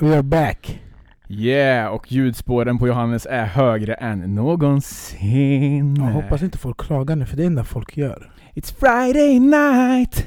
[0.00, 0.80] We are back.
[1.28, 5.96] Yeah, och ljudspåren på Johannes är högre än någonsin.
[5.96, 8.32] Jag hoppas inte folk klagar nu, för det är det enda folk gör.
[8.54, 10.26] It's Friday night.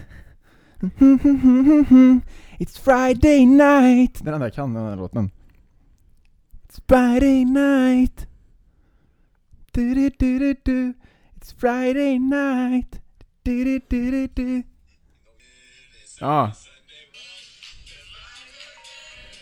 [2.60, 4.23] It's Friday night.
[4.23, 5.31] Den enda jag kan den här låten.
[6.67, 8.28] It's Friday night.
[9.72, 10.94] Du, du, du, du, du.
[11.40, 13.01] It's Friday night.
[13.44, 14.63] Du, du, du, du, du.
[16.20, 16.52] Ja.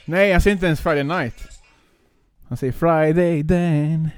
[0.10, 1.48] Nej, han säger inte ens Friday night.
[2.48, 4.10] Han säger Friday then.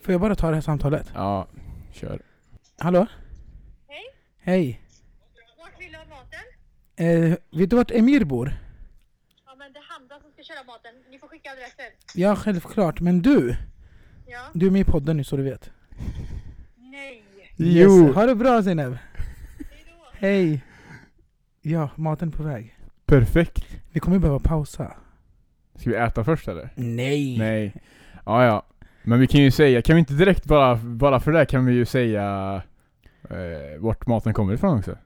[0.00, 1.10] Får jag bara ta det här samtalet?
[1.14, 1.46] Ja,
[1.92, 2.22] kör.
[2.78, 3.06] Hallå?
[3.88, 4.02] Hej.
[4.38, 4.80] Hej.
[5.58, 7.30] Vart vill du ha maten?
[7.30, 8.52] Eh, vet du vart Emir bor?
[9.46, 10.90] Ja men det är Hamza som ska köra maten.
[11.10, 11.92] Ni får skicka adressen.
[12.14, 13.00] Ja, självklart.
[13.00, 13.56] Men du,
[14.26, 14.40] Ja.
[14.54, 15.70] du är med i podden nu så du vet.
[16.76, 17.24] Nej.
[17.56, 18.12] Jo.
[18.12, 18.94] Ha det bra Zeynep.
[20.12, 20.60] Hej.
[21.62, 22.77] Ja, maten på väg.
[23.08, 23.64] Perfekt.
[23.92, 24.92] Vi kommer behöva pausa.
[25.74, 26.70] Ska vi äta först eller?
[26.74, 27.38] Nej.
[27.38, 27.74] Nej.
[28.24, 28.66] Ja, ja.
[29.02, 31.72] Men vi kan ju säga, kan vi inte direkt bara, bara för det kan vi
[31.72, 32.54] ju säga
[33.30, 34.96] eh, vart maten kommer ifrån också.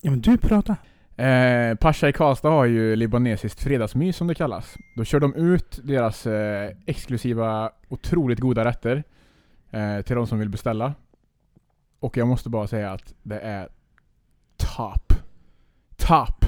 [0.00, 0.76] Ja men du prata.
[1.16, 4.76] Eh, Pasha i Karlstad har ju libanesiskt fredagsmys som det kallas.
[4.96, 9.04] Då kör de ut deras eh, exklusiva, otroligt goda rätter
[9.70, 10.94] eh, till de som vill beställa.
[12.00, 13.68] Och jag måste bara säga att det är
[14.56, 15.12] top.
[15.96, 16.39] Top!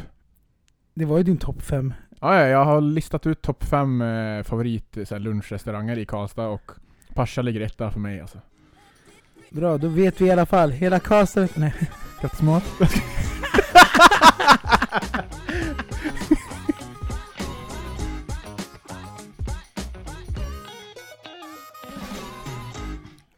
[0.95, 1.95] Det var ju din topp fem.
[2.21, 6.47] Ja, ja, jag har listat ut topp fem eh, favorit så här, lunchrestauranger i Karlstad
[6.47, 6.73] och
[7.15, 8.39] Pasha ligger etta för mig alltså.
[9.51, 10.71] Bra, då vet vi i alla fall.
[10.71, 11.49] Hela casten...
[11.55, 11.75] Nej.
[12.21, 12.65] Kattsmat.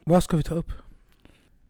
[0.04, 0.83] Vad ska vi ta upp?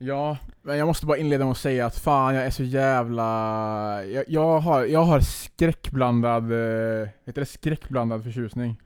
[0.07, 4.05] Ja, men jag måste bara inleda med att säga att fan jag är så jävla...
[4.05, 6.53] Jag, jag, har, jag har skräckblandad...
[6.53, 8.81] Eh, heter det skräckblandad förtjusning?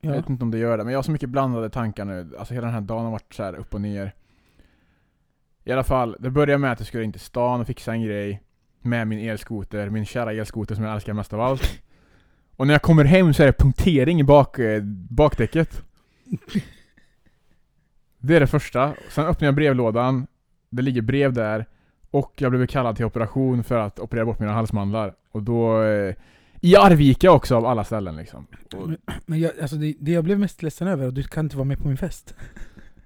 [0.00, 0.16] Jag Ja.
[0.20, 2.34] vet inte om det gör det, men jag har så mycket blandade tankar nu.
[2.38, 4.14] Alltså hela den här dagen har varit så här upp och ner.
[5.64, 8.02] I alla fall, det började med att jag skulle in till stan och fixa en
[8.02, 8.42] grej
[8.82, 11.82] med min elskoter, min kära elskoter som jag älskar mest av allt.
[12.56, 15.82] Och när jag kommer hem så är det punktering i bak, eh, bakdäcket.
[18.26, 18.94] Det är det första.
[19.10, 20.26] Sen öppnar jag brevlådan,
[20.70, 21.66] det ligger brev där,
[22.10, 25.14] och jag blev kallad till operation för att operera bort mina halsmandlar.
[25.32, 25.82] Och då...
[25.82, 26.14] Eh,
[26.60, 28.46] I Arvika också av alla ställen liksom.
[28.74, 31.44] Och, Men, men jag, alltså det, det jag blev mest ledsen över, och du kan
[31.46, 32.34] inte vara med på min fest.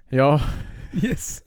[0.09, 0.41] ja,
[1.03, 1.43] Yes.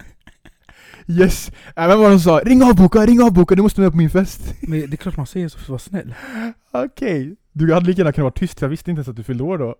[1.08, 1.52] yes!
[1.76, 4.54] Vem var det som sa 'Ring avboka, ring avboka, du måste med på min fest'
[4.62, 6.14] Men det är klart man säger så för att vara snäll.
[6.72, 7.36] Okej.
[7.52, 9.58] Du hade lika gärna kunnat vara tyst, jag visste inte ens att du fyllde år
[9.58, 9.76] då.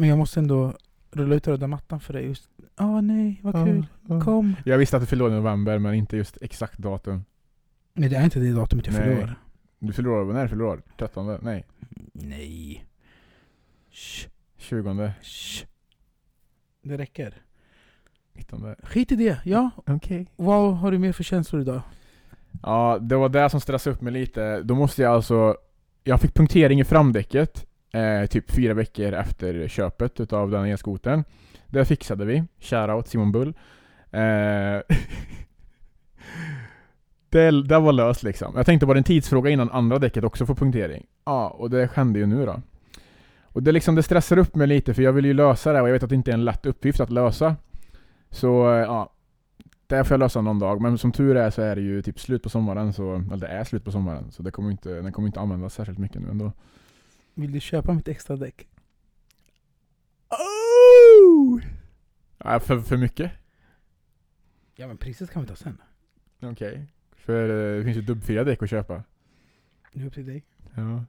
[0.00, 0.74] Men jag måste ändå
[1.10, 2.24] rulla ut röda mattan för dig.
[2.26, 2.48] Just.
[2.76, 3.86] Ah nej, vad kul.
[4.24, 4.56] Kom.
[4.64, 7.24] Jag visste att du fyllde år i november, men inte just exakt datum.
[7.94, 9.02] Nej det är inte det datumet jag Nej.
[9.02, 9.34] fyller år.
[9.78, 10.82] Du fyller år, när fyller du år?
[10.98, 11.38] 13?
[11.42, 11.64] Nej.
[12.12, 12.86] Nej.
[13.90, 14.28] Shh.
[14.56, 15.12] 20?
[15.22, 15.66] Shh.
[16.82, 17.34] Det räcker.
[18.32, 18.74] 19?
[18.82, 19.38] Skit i det.
[19.44, 20.26] Ja, Okej.
[20.36, 21.80] vad har du mer för känslor idag?
[22.62, 24.62] Ja, det var det som stressade upp mig lite.
[24.62, 25.56] Då måste jag alltså...
[26.04, 31.24] Jag fick punktering i framdäcket eh, typ fyra veckor efter köpet utav den elskotern.
[31.66, 32.44] Det fixade vi.
[32.60, 33.48] Shoutout Simon Bull.
[34.10, 34.20] Eh,
[37.28, 38.52] det, det var löst liksom.
[38.56, 41.06] Jag tänkte bara en tidsfråga innan andra däcket också får punktering.
[41.24, 42.62] Ja, och det hände ju nu då.
[43.42, 45.88] Och det, liksom, det stressar upp mig lite för jag vill ju lösa det och
[45.88, 47.56] jag vet att det inte är en lätt uppgift att lösa.
[48.30, 49.12] Så eh, ja,
[49.86, 50.80] det får jag lösa någon dag.
[50.80, 53.46] Men som tur är så är det ju typ slut på sommaren, så, eller det
[53.46, 54.30] är slut på sommaren.
[54.30, 56.52] Så det kommer inte, den kommer inte användas särskilt mycket nu ändå.
[57.38, 58.68] Vill du köpa mitt extra däck?
[60.28, 61.60] Oh!
[62.38, 63.32] Ja, för, för mycket?
[64.76, 65.78] Ja men priset kan vi ta sen.
[66.40, 66.86] Okej.
[67.16, 69.02] För eh, det finns ju dubbfria däck att köpa.
[69.92, 70.44] Det är upp till dig.
[70.74, 71.04] Ja.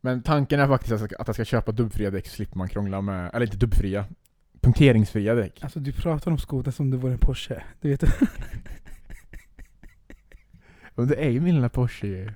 [0.00, 2.58] Men tanken är faktiskt att jag ska- att jag ska köpa dubbfria däck så slipper
[2.58, 4.04] man krångla med, eller inte dubbfria,
[4.60, 5.58] punkteringsfria däck.
[5.62, 7.62] Alltså du pratar om skotern som det vore en Porsche.
[7.80, 8.02] Du vet
[10.94, 12.32] Och det är ju min lilla Porsche ju.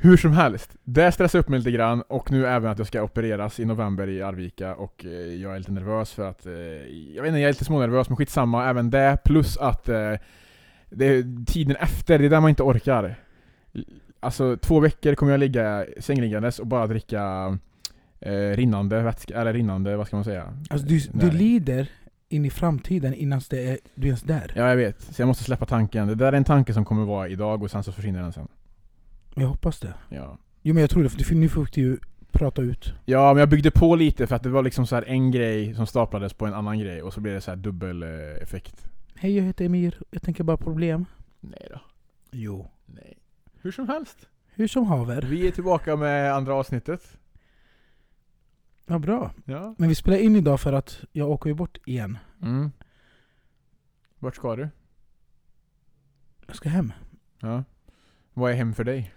[0.00, 3.02] Hur som helst, det stressar upp mig lite grann och nu även att jag ska
[3.02, 7.22] opereras i november i Arvika och eh, jag är lite nervös för att, eh, jag
[7.22, 10.12] vet inte, jag är lite smånervös men skitsamma, även det plus att eh,
[10.90, 13.14] det är tiden efter, det är där man inte orkar.
[14.20, 17.58] Alltså två veckor kommer jag ligga sängliggandes och bara dricka
[18.54, 20.54] rinnande vätska, eller rinnande, vad ska man säga?
[20.70, 21.90] Alltså du, du lider
[22.28, 24.52] in i framtiden innan det är, du är ens där.
[24.56, 26.06] Ja jag vet, så jag måste släppa tanken.
[26.06, 28.48] Det där är en tanke som kommer vara idag och sen så försvinner den sen.
[29.40, 29.94] Jag hoppas det.
[30.08, 30.38] Ja.
[30.62, 31.98] Jo men jag tror det, för nu fick du ju
[32.32, 32.94] prata ut.
[33.04, 35.74] Ja, men jag byggde på lite för att det var liksom så här en grej
[35.74, 38.08] som staplades på en annan grej och så blev det så här dubbel eh,
[38.42, 38.88] effekt.
[39.14, 41.04] Hej jag heter Emir, jag tänker bara problem.
[41.40, 41.80] Nej då.
[42.30, 42.70] Jo.
[42.86, 43.18] Nej.
[43.60, 44.28] Hur som helst.
[44.54, 45.22] Hur som haver.
[45.22, 47.18] Vi är tillbaka med andra avsnittet.
[48.86, 49.30] Ja, bra.
[49.44, 49.74] Ja.
[49.78, 52.18] Men vi spelar in idag för att jag åker ju bort igen.
[52.42, 52.70] Mm.
[54.18, 54.68] Vart ska du?
[56.46, 56.92] Jag ska hem.
[57.40, 57.64] Ja.
[58.32, 59.14] Vad är hem för dig?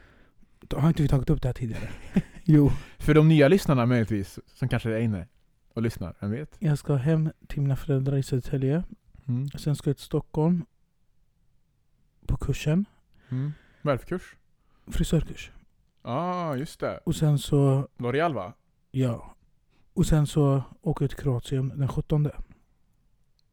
[0.69, 1.89] Har inte vi tagit upp det här tidigare?
[2.43, 2.71] jo.
[2.99, 5.27] För de nya lyssnarna möjligtvis, som kanske är inne
[5.73, 6.55] och lyssnar, vem vet?
[6.59, 8.83] Jag ska hem till mina föräldrar i Södertälje.
[9.27, 9.49] Mm.
[9.49, 10.65] Sen ska jag till Stockholm.
[12.27, 12.85] På kursen.
[13.29, 13.53] Mm.
[13.81, 14.35] Vad är det för kurs?
[14.87, 15.51] Frisörkurs.
[16.03, 16.99] Ja, ah, just det.
[17.03, 18.53] Och sen så, L'Oreal va?
[18.91, 19.35] ja.
[19.93, 22.29] Och sen så åker jag till Kroatien den 17.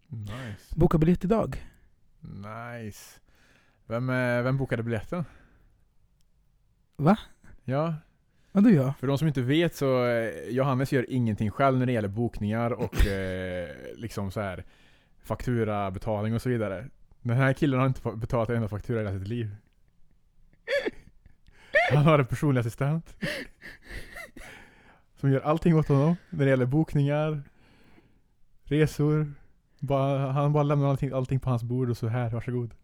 [0.06, 0.74] Nice.
[0.76, 1.64] Boka biljett idag.
[2.20, 3.20] Nice.
[3.86, 5.24] Vem, eh, vem bokade biljetten?
[6.98, 7.16] Va?
[7.64, 7.94] Ja,
[8.52, 8.94] Ja, du ja.
[9.00, 12.70] för de som inte vet så eh, Johannes gör ingenting själv när det gäller bokningar
[12.70, 14.64] och eh, liksom så här
[15.22, 16.86] faktura, betalning och så vidare.
[17.22, 19.56] Den här killen har inte fa- betalat en enda faktura i hela sitt liv.
[21.94, 23.16] Han har en personlig assistent.
[25.16, 27.42] Som gör allting åt honom när det gäller bokningar,
[28.64, 29.32] resor.
[29.80, 32.74] Bara, han bara lämnar allting, allting på hans bord och så här, varsågod.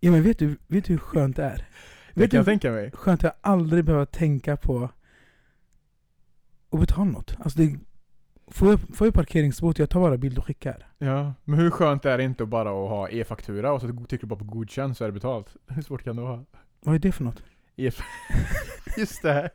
[0.00, 1.66] Ja men vet du, vet du hur skönt det är?
[2.16, 2.90] Det Vet kan jag tänka mig.
[2.90, 4.88] skönt jag aldrig behöver tänka på
[6.70, 7.36] att betala något?
[7.38, 7.78] Alltså det,
[8.46, 10.86] får, jag, får jag parkeringsbot, jag tar bara bild och skickar.
[10.98, 14.26] Ja, men hur skönt är det inte bara att ha e-faktura och så trycker du
[14.26, 15.56] bara på godkänn så är det betalt?
[15.66, 16.44] Hur svårt kan det vara?
[16.80, 17.42] Vad är det för något?
[17.76, 17.90] E
[18.98, 19.50] Just det.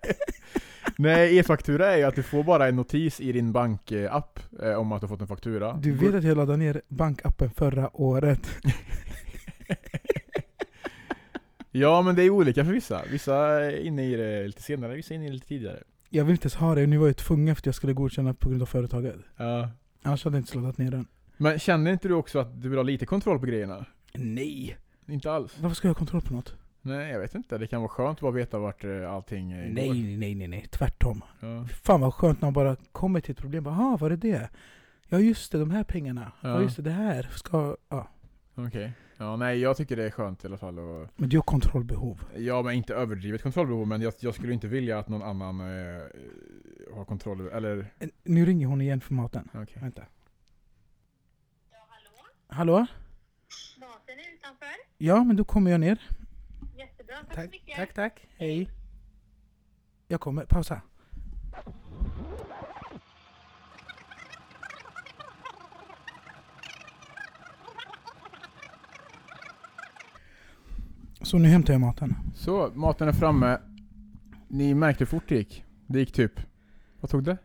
[0.98, 4.92] Nej, e-faktura är ju att du får bara en notis i din bankapp eh, om
[4.92, 5.74] att du fått en faktura.
[5.74, 8.50] Du vet att jag laddade ner bankappen förra året.
[11.72, 13.02] Ja, men det är olika för vissa.
[13.12, 15.84] Vissa är inne i det lite senare, vissa är inne i det lite tidigare.
[16.10, 18.34] Jag vill inte ens ha det, nu var jag tvungen för att jag skulle godkänna
[18.34, 19.16] på grund av företaget.
[19.38, 19.70] Ja.
[20.04, 21.06] Annars hade jag inte laddat ner den.
[21.38, 23.86] Men känner inte du också att du vill ha lite kontroll på grejerna?
[24.14, 24.78] Nej!
[25.08, 25.58] Inte alls?
[25.60, 26.56] Varför ska jag ha kontroll på något?
[26.82, 27.58] Nej, jag vet inte.
[27.58, 29.58] Det kan vara skönt att bara veta vart eh, allting går.
[29.58, 30.68] Nej, nej, nej, nej.
[30.72, 31.22] Tvärtom.
[31.40, 31.68] Ja.
[31.84, 33.66] Fan vad skönt när man bara kommer till ett problem.
[33.66, 34.50] Jaha, vad är det?
[35.10, 36.32] Ja just det, de här pengarna.
[36.42, 36.62] Ja, Ja.
[36.62, 37.76] just det, det här ska...
[37.90, 38.08] Ja.
[38.56, 38.92] Okej.
[39.22, 40.80] Ja, nej, jag tycker det är skönt i alla fall.
[40.80, 42.24] Och, Men du har kontrollbehov.
[42.38, 46.02] ja, men inte överdrivet kontrollbehov, men jag, jag skulle inte vilja att någon annan eh,
[46.96, 47.86] har kontroll eller...
[48.24, 49.50] Nu ringer hon igen för maten.
[49.54, 49.78] Okej.
[49.82, 50.02] Vänta.
[51.72, 52.10] Ja, hallå?
[52.48, 52.86] Hallå?
[53.80, 54.68] Maten är utanför.
[54.98, 56.02] Ja, men då kommer jag ner.
[56.78, 57.76] Jättebra, tack, så Tack, mycket.
[57.76, 58.28] tack, tack.
[58.38, 58.70] Hej.
[60.08, 60.46] Jag kommer.
[60.46, 60.82] Pausa.
[71.24, 72.16] Så nu hämtar jag maten.
[72.36, 73.60] Så, maten är framme.
[74.48, 75.64] Ni märkte hur fort det gick.
[75.88, 76.40] Det gick typ...
[77.00, 77.38] Vad tog det?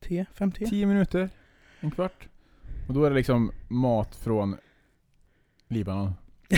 [0.00, 0.68] 10, 5, 10.
[0.68, 1.30] 10 minuter?
[1.80, 2.28] En kvart?
[2.88, 4.56] Och då är det liksom mat från
[5.68, 6.12] Libanon.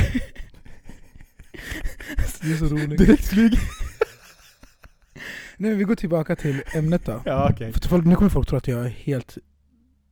[2.43, 2.99] Det är så roligt.
[2.99, 3.53] Direktflyg!
[5.57, 7.23] Nej, vi går tillbaka till ämnet då.
[7.25, 7.73] ja, okej.
[7.73, 9.39] För folk, nu kommer folk tro att jag är helt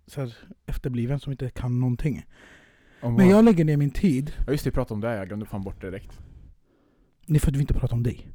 [0.06, 0.36] så här,
[0.66, 2.26] efterbliven som inte kan någonting.
[3.00, 3.36] Om Men vad?
[3.36, 4.32] jag lägger ner min tid.
[4.46, 5.16] Ja just det, vi pratade om det.
[5.16, 6.20] Jag glömde fan bort det direkt.
[7.26, 8.28] Det är för att vi inte pratar om dig.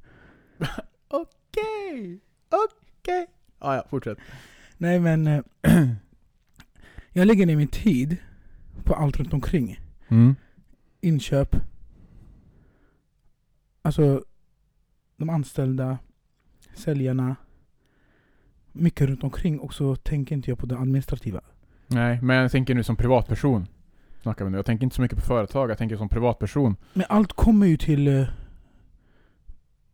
[1.08, 2.20] Okej!
[2.50, 3.28] Okej!
[3.60, 4.18] Ah, ja, fortsätt.
[4.78, 5.28] Nej men...
[5.28, 5.42] eh,
[7.14, 8.18] jag lägger ner min tid
[8.84, 9.80] på allt runt omkring.
[10.08, 10.36] Mm.
[11.02, 11.56] Inköp.
[13.82, 14.24] Alltså
[15.18, 15.98] de anställda,
[16.76, 17.36] säljarna.
[18.72, 21.42] Mycket runt omkring och så tänker inte jag på det administrativa.
[21.88, 23.68] Nej, men jag tänker nu som privatperson.
[24.24, 24.58] Snackar vi nu.
[24.58, 26.76] Jag tänker inte så mycket på företag, jag tänker som privatperson.
[26.94, 28.26] Men allt kommer ju till eh,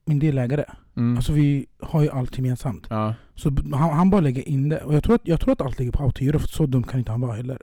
[0.06, 0.66] min delägare.
[0.98, 1.16] Mm.
[1.16, 2.88] Alltså vi har ju allt gemensamt.
[2.90, 3.14] ja.
[3.36, 4.78] Så han, han bara lägger in det.
[4.78, 7.00] Och jag tror att, jag tror att allt ligger på autogiro, för så dum kan
[7.00, 7.58] inte han vara heller.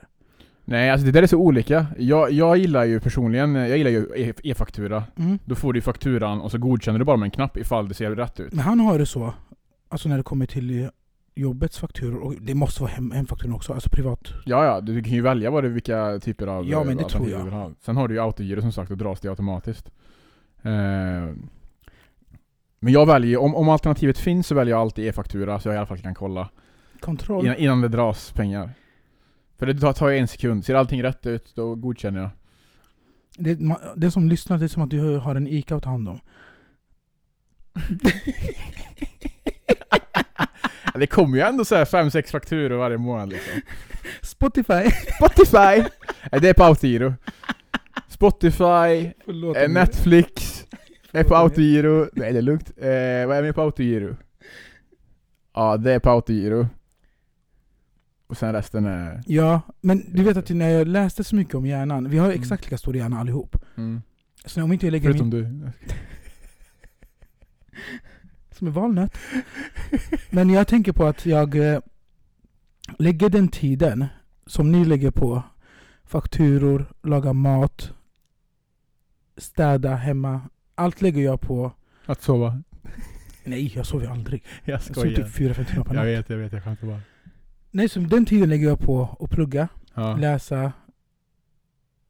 [0.65, 1.87] Nej, alltså det där är så olika.
[1.99, 5.05] Jag, jag gillar ju personligen, jag gillar ju e- e-faktura.
[5.17, 5.39] Mm.
[5.45, 8.11] Då får du fakturan och så godkänner du bara med en knapp ifall det ser
[8.11, 8.53] rätt ut.
[8.53, 9.35] Men han har det så,
[9.89, 10.89] alltså när det kommer till eh,
[11.37, 14.29] jobbets fakturor, och det måste vara hem, hemfakturan också, alltså privat.
[14.45, 17.11] Ja, ja, du kan ju välja vad det, vilka typer av Ja, men eh, det
[17.11, 17.59] tror alternativ jag.
[17.59, 17.73] ha.
[17.81, 19.91] Sen har du ju autogiro som sagt, och dras det automatiskt.
[20.63, 20.73] Eh,
[22.81, 25.79] men jag väljer om, om alternativet finns så väljer jag alltid e-faktura, så jag i
[25.79, 26.49] alla fall kan kolla.
[27.01, 27.45] Kontroll.
[27.45, 28.71] Innan, innan det dras pengar.
[29.59, 30.65] För det tar, ju en sekund.
[30.65, 32.31] Ser allting rätt ut, då godkänner jag.
[33.39, 33.59] Det,
[33.97, 36.21] det som lyssnar, det är som att du har en ICA att ta hand om.
[40.97, 43.61] Det kommer ju ändå så här fem sex fakturor varje månad liksom.
[44.23, 44.91] Spotify!
[45.17, 45.91] Spotify!
[46.33, 47.15] Nej, det är på autogiro.
[48.09, 49.57] Spotify, Förlåt.
[49.57, 50.65] eh, Netflix,
[51.13, 52.09] är på autogiro.
[52.13, 52.71] Nej det är lugnt.
[52.77, 54.17] Eh, vad är med på autogiro?
[55.55, 56.69] Ja, det är på autogiro.
[58.27, 59.23] Och sen resten är...
[59.27, 62.65] Ja, men du vet att när jag läste så mycket om hjärnan, vi har exakt
[62.65, 63.57] lika stor hjärna allihop.
[63.77, 64.03] Mm.
[64.45, 65.61] Så om inte jag lägger Förutom min...
[65.61, 65.71] du.
[68.59, 69.17] Som en valnöt.
[70.31, 71.81] Men jag tänker på att jag eh,
[72.99, 74.07] lägger den tiden
[74.47, 75.43] som ni lägger på
[76.05, 77.93] fakturor, laga mat,
[79.37, 80.41] städa hemma.
[80.75, 81.73] Allt lägger jag på...
[82.07, 82.63] Att sova.
[83.45, 84.45] Nej, jag sover aldrig.
[84.65, 86.07] Jag Jag sover typ fyra, fem timmar per Jag natt.
[86.07, 86.53] vet, jag vet.
[86.53, 87.01] Jag skämtar bara.
[87.71, 90.17] Nej, så den tiden lägger jag på att plugga, Ja.
[90.17, 90.73] läsa.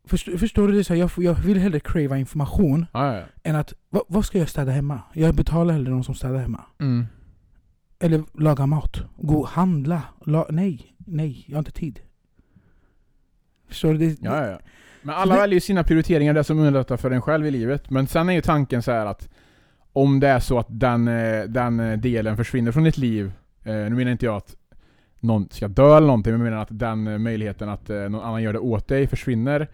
[0.07, 0.75] Förstår, förstår du?
[0.75, 3.25] Det så jag, jag vill hellre crava information Ja, ja, ja.
[3.43, 5.01] än att vad, vad ska jag städa hemma?
[5.13, 6.65] Jag betalar hellre någon som städar hemma.
[6.81, 7.07] Mm.
[7.99, 9.01] Eller laga mat.
[9.17, 10.03] Gå och handla.
[10.27, 12.01] La, nej, nej, jag har inte tid.
[13.69, 13.99] Förstår du?
[13.99, 14.59] Det, Ja, ja.
[15.03, 17.91] Men alla det- väljer ju sina prioriteringar, det som underlättar för en själv i livet.
[17.91, 19.29] Men sen är ju tanken så här att
[19.93, 23.33] om det är så att den, eh, den eh, delen försvinner från ditt liv,
[23.65, 24.57] eh, nu menar inte jag att
[25.21, 28.53] någon ska dö eller någonting, men jag menar att den möjligheten att någon annan gör
[28.53, 29.69] det åt dig försvinner.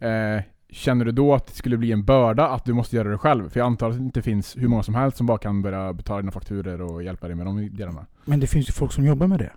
[0.00, 3.18] Eh, känner du då att det skulle bli en börda att du måste göra det
[3.18, 3.48] själv?
[3.48, 5.92] För jag antar att det inte finns hur många som helst som bara kan börja
[5.92, 8.06] betala dina fakturer och hjälpa dig med de delarna.
[8.24, 9.50] Men det finns ju folk som jobbar med det.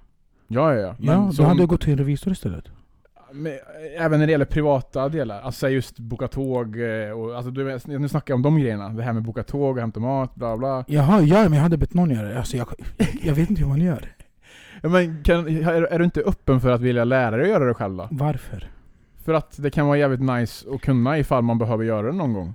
[0.48, 0.96] Ja, ja, ja.
[1.00, 2.66] Men ja, då som- hade jag gått till en revisor istället.
[3.34, 7.52] Men, eh, även när det gäller privata delar, alltså just boka tåg eh, och alltså
[7.52, 8.90] du, nu snackar jag om de grejerna.
[8.90, 10.84] Det här med boka tåg och hämta mat, bla bla.
[10.88, 12.38] Jaha, ja, men jag hade bett någon göra det.
[12.38, 12.68] Alltså, jag,
[13.24, 14.06] jag vet inte hur man gör.
[14.84, 17.74] Men kan, är, är du inte öppen för att vilja lära dig att göra det
[17.74, 18.08] själv då?
[18.12, 18.68] Varför?
[19.26, 22.34] För att det kan vara jävligt nice att kunna ifall man behöver göra det någon
[22.34, 22.54] gång.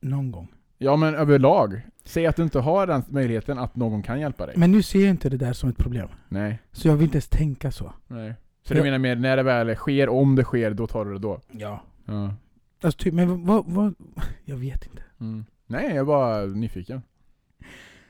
[0.00, 0.48] Någon gång.
[0.78, 1.80] Ja men överlag.
[2.04, 4.54] Säg att du inte har den möjligheten att någon kan hjälpa dig.
[4.58, 6.08] Men nu ser jag inte det där som ett problem.
[6.28, 6.58] Nej.
[6.72, 7.92] Så jag vill inte ens tänka så.
[8.06, 8.34] Nej.
[8.62, 11.18] Så du menar mer när det väl sker, om det sker, då tar du det
[11.18, 11.40] då?
[11.50, 11.82] Ja.
[12.04, 12.34] Ja.
[12.80, 13.94] Alltså, typ, men vad, vad...
[14.44, 15.02] Jag vet inte.
[15.20, 15.44] Mm.
[15.66, 17.02] Nej, jag är bara nyfiken.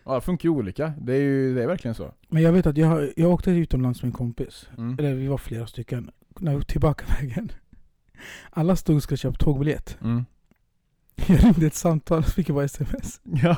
[0.04, 0.92] Ja, det funkar ju olika.
[1.00, 2.14] Det är ju det är verkligen så.
[2.28, 4.68] Men jag vet att jag, jag åkte utomlands med en kompis.
[4.78, 4.98] Mm.
[4.98, 6.10] Eller vi var flera stycken.
[6.38, 7.52] När vi tillbaka vägen.
[8.50, 9.98] Alla stod och skulle köpa tågbiljett.
[10.02, 10.24] Mm.
[11.26, 13.20] Jag ringde ett samtal och fick bara sms.
[13.22, 13.56] Ja.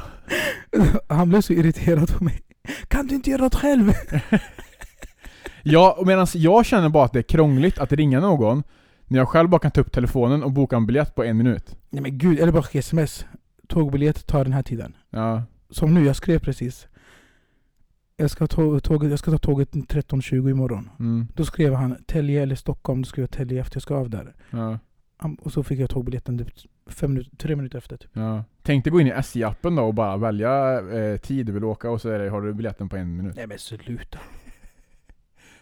[1.09, 2.40] Han blev så irriterad på mig.
[2.88, 3.93] Kan du inte göra något själv?
[5.62, 8.62] Ja, medan jag känner bara att det är krångligt att ringa någon
[9.07, 11.76] när jag själv bara kan ta upp telefonen och boka en biljett på en minut.
[11.90, 13.26] Nej men gud, eller bara skicka sms.
[13.69, 14.97] Tågbiljett tar den här tiden.
[15.11, 15.43] Ja.
[15.71, 16.88] Som nu, jag skrev precis.
[18.20, 20.90] Jag ska, ta tåget, jag ska ta tåget 13.20 imorgon.
[20.98, 21.26] Mm.
[21.34, 24.34] Då skrev han Tälje eller Stockholm, då skrev jag Tälje efter jag ska av där.
[24.50, 24.78] Ja.
[25.40, 26.48] Och så fick jag tågbiljetten typ
[26.86, 27.96] fem minuter, tre minuter efter.
[27.96, 28.10] Typ.
[28.12, 28.44] Ja.
[28.62, 31.90] Tänk dig gå in i SJ-appen då och bara välja eh, tid du vill åka
[31.90, 33.36] och så är det, har du biljetten på en minut.
[33.36, 34.18] Nej men sluta.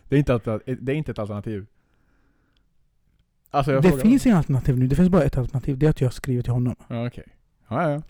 [0.08, 0.44] Det är inte, ett,
[0.80, 1.66] det är inte ett alternativ.
[3.50, 5.78] Alltså Det frågar- finns inga alternativ nu, det finns bara ett alternativ.
[5.78, 6.76] Det är att jag skriver till honom.
[6.88, 7.24] Ja, okej.
[7.68, 8.02] Ja, ja.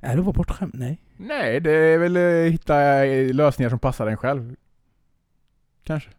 [0.00, 0.74] Är det att vara bortskämd?
[0.74, 1.00] Nej.
[1.16, 4.56] Nej, det är väl eh, hitta eh, lösningar som passar en själv.
[5.84, 6.10] Kanske.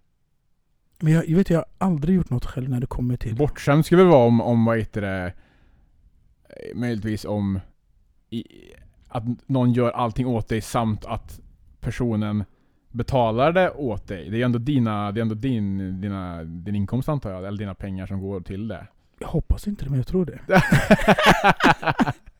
[0.99, 3.35] Men jag, jag vet, jag har aldrig gjort något själv när det kommer till...
[3.35, 5.33] Bortskämd skulle väl vara om, om vad heter det,
[6.49, 7.59] eh, möjligtvis om
[8.29, 8.43] i,
[9.07, 11.41] att någon gör allting åt dig samt att
[11.79, 12.43] personen
[12.91, 14.29] betalar det åt dig.
[14.29, 17.75] Det är ändå dina, det är ändå din, dina, din inkomst antar jag, eller dina
[17.75, 18.87] pengar som går till det.
[19.19, 20.39] Jag hoppas inte det, men jag tror det.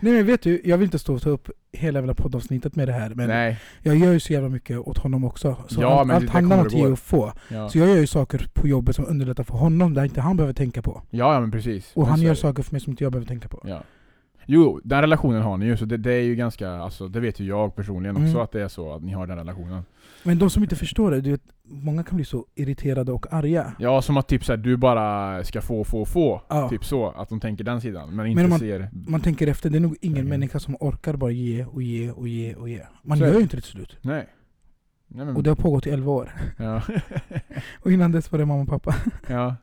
[0.00, 2.88] Nej men vet du, jag vill inte stå och ta upp hela jävla poddavsnittet med
[2.88, 3.10] det här.
[3.14, 3.60] Men Nej.
[3.82, 5.56] jag gör ju så jävla mycket åt honom också.
[5.68, 7.32] Så Ja, allt, allt handlar om att ge och få.
[7.48, 7.68] Ja.
[7.68, 10.54] Så jag gör ju saker på jobbet som underlättar för honom, där inte han behöver
[10.54, 11.02] tänka på.
[11.10, 11.92] ja, ja men precis.
[11.94, 13.60] Och Men han gör saker för mig som inte jag behöver tänka på.
[13.64, 13.82] Ja.
[14.46, 17.40] Jo, den relationen har ni ju, så det, det är ju ganska, alltså det vet
[17.40, 18.42] ju jag personligen också Mm.
[18.42, 19.82] att det är så att ni har den relationen.
[20.26, 23.72] Men de som inte förstår det, du vet, många kan bli så irriterade och arga.
[23.78, 26.42] Ja, som att typ såhär, du bara ska få, få, få.
[26.48, 26.68] Ja.
[26.68, 28.90] Typ så, att de tänker den sidan, men inte om man- ser...
[28.92, 32.28] Man tänker efter, det är nog ingen människa som orkar bara ge och ge och
[32.28, 32.82] ge och ge.
[33.02, 33.98] Man Så gör ju inte det till slut.
[34.02, 34.26] Nej.
[35.08, 36.32] Nej men, Och det har pågått i 11 år.
[36.58, 36.82] ja.
[37.80, 38.94] Och innan dess var det mamma och pappa.
[39.28, 39.56] ja.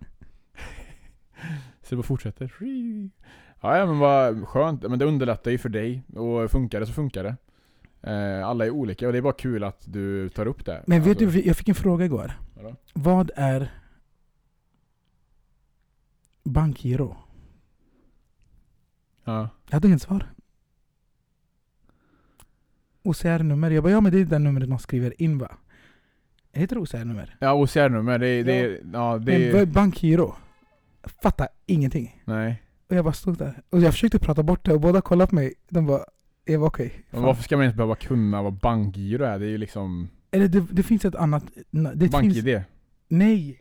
[1.84, 2.53] Så det bara fortsätter.
[3.62, 6.94] Ja, ja men vad skönt, men det underlättar ju för dig, och funkar det så
[6.94, 7.36] funkar det.
[8.03, 10.84] Eh, alla är olika och det är bara kul att du tar upp det.
[10.88, 12.31] Men vet Alltså, du, jag fick en fråga igår.
[12.55, 12.75] vadå?
[12.93, 13.72] Vad är
[16.43, 17.17] bankgiro?
[19.24, 19.50] Ja.
[19.67, 20.34] Jag hade inget svar.
[23.03, 23.72] OCR-nummer.
[23.72, 25.51] Jag bara, ja men det är det numret man skriver in va?
[26.53, 27.36] Heter det OCR-nummer?
[27.39, 28.63] Ja, OCR-nummer, det, är- det, Ja.
[28.65, 29.65] är- ja, det Men är...
[29.65, 30.36] bankgiro?
[31.01, 32.22] Jag fattar ingenting.
[32.25, 32.63] Nej.
[32.89, 33.62] Och jag bara stod där.
[33.70, 35.53] Och jag försökte prata bort det och båda kollade på mig.
[35.70, 36.05] De bara,
[36.51, 36.91] jag var okej.
[37.10, 37.27] Men Fan.
[37.27, 39.39] varför ska man ens behöva kunna vad bankgiro är?
[39.39, 41.43] Det är ju liksom Eller det, det finns ett annat...
[41.72, 42.62] Det finns, BankID.
[43.08, 43.58] nej!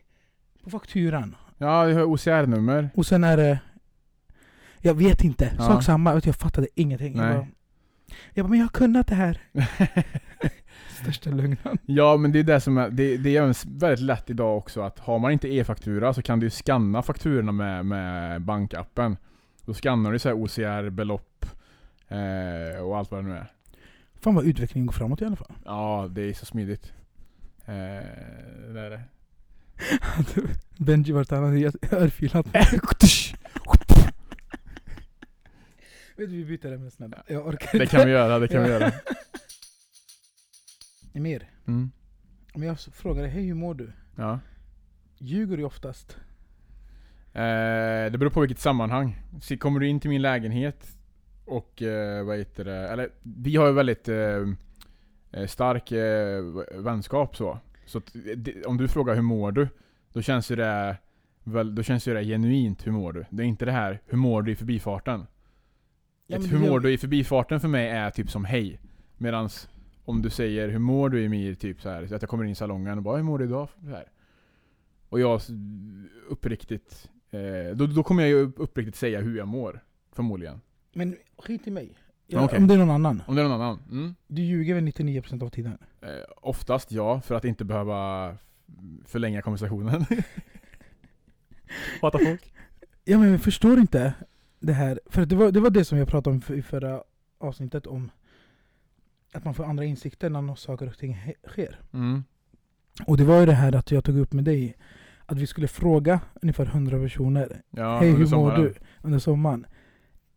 [0.63, 1.35] På fakturan.
[1.57, 2.89] Ja, vi har OCR-nummer.
[2.95, 3.59] Och sen är det...
[4.79, 5.53] Jag vet inte.
[5.57, 5.63] Ja.
[5.63, 6.13] Sak samma.
[6.15, 7.15] Du, Jag fattade ingenting.
[7.17, 7.35] Jag Nej.
[7.35, 7.47] bara,
[8.33, 9.41] jag bara, men jag har kunnat det här.
[11.01, 11.77] Största lögnen.
[11.85, 14.99] ja, men det är det som är, det, det är väldigt lätt idag också att
[14.99, 19.17] har man inte e-faktura så kan du ju scanna fakturorna med, med bankappen.
[19.65, 21.45] Då skannar du så OCR-belopp
[22.11, 23.51] eh, och allt vad det nu är.
[24.15, 25.51] Fan vad utvecklingen går framåt i alla fall.
[25.65, 26.93] Ja, det är så smidigt.
[27.65, 27.73] Eh,
[28.73, 29.01] det är det.
[30.85, 32.45] Benji vart han hade örfilat
[36.17, 37.23] Vet du, vi byter ämne snälla.
[37.27, 38.91] Jag orkar Det kan vi göra, det kan vi göra.
[41.13, 41.91] Emir, Mm.
[42.53, 43.91] om jag frågar dig, hej hur mår du?
[44.15, 44.39] Ja.
[45.17, 46.17] Ljuger du oftast?
[47.33, 49.21] Eh, det beror på vilket sammanhang.
[49.59, 50.97] Kommer du in till min lägenhet
[51.45, 54.47] och eh, vad heter det, eller vi har ju väldigt eh,
[55.31, 57.59] eh, stark eh, vänskap så.
[57.85, 59.67] Så att, det, om du frågar hur mår du?
[60.13, 60.97] Då känns ju det
[61.43, 63.25] väl, då känns ju det genuint hur mår du?
[63.29, 65.25] Det är inte det här, hur mår du i förbifarten?
[66.27, 68.79] Ja, Ett hur mår du i förbifarten för mig är typ som hej.
[69.17, 69.69] Medans
[70.05, 72.51] om du säger hur mår du Emir, typ så här, så att jag kommer in
[72.51, 73.67] i salongen och bara hur mår du idag?
[73.83, 74.05] Så här.
[75.09, 75.41] Och jag
[76.29, 79.83] uppriktigt, eh, då, då kommer jag ju uppriktigt säga hur jag mår.
[80.11, 80.61] Förmodligen.
[80.93, 81.97] Men skit i mig.
[82.27, 82.57] Ja, Okej.
[82.57, 83.23] Om det är någon annan.
[83.27, 83.79] Om det är någon annan.
[83.91, 84.15] Mm.
[84.27, 85.77] Du ljuger väl 99% av tiden?
[86.01, 86.09] Eh,
[86.41, 88.37] oftast ja, för att inte behöva
[89.05, 90.05] förlänga konversationen.
[92.01, 92.53] Fattar folk?
[93.03, 94.13] Ja men jag förstår inte
[94.59, 94.99] det här.
[95.05, 97.03] För det var det, var det som jag pratade om för- i förra
[97.39, 98.11] avsnittet om
[99.33, 101.17] att man får andra insikter när något saker och ting
[101.47, 101.79] sker.
[101.93, 102.23] Mm.
[103.07, 104.77] Och det var ju det här att jag tog upp med dig
[105.25, 108.61] att vi skulle fråga ungefär 100 personer Ja, Hej hur mår sommaren.
[108.61, 109.65] du under sommaren?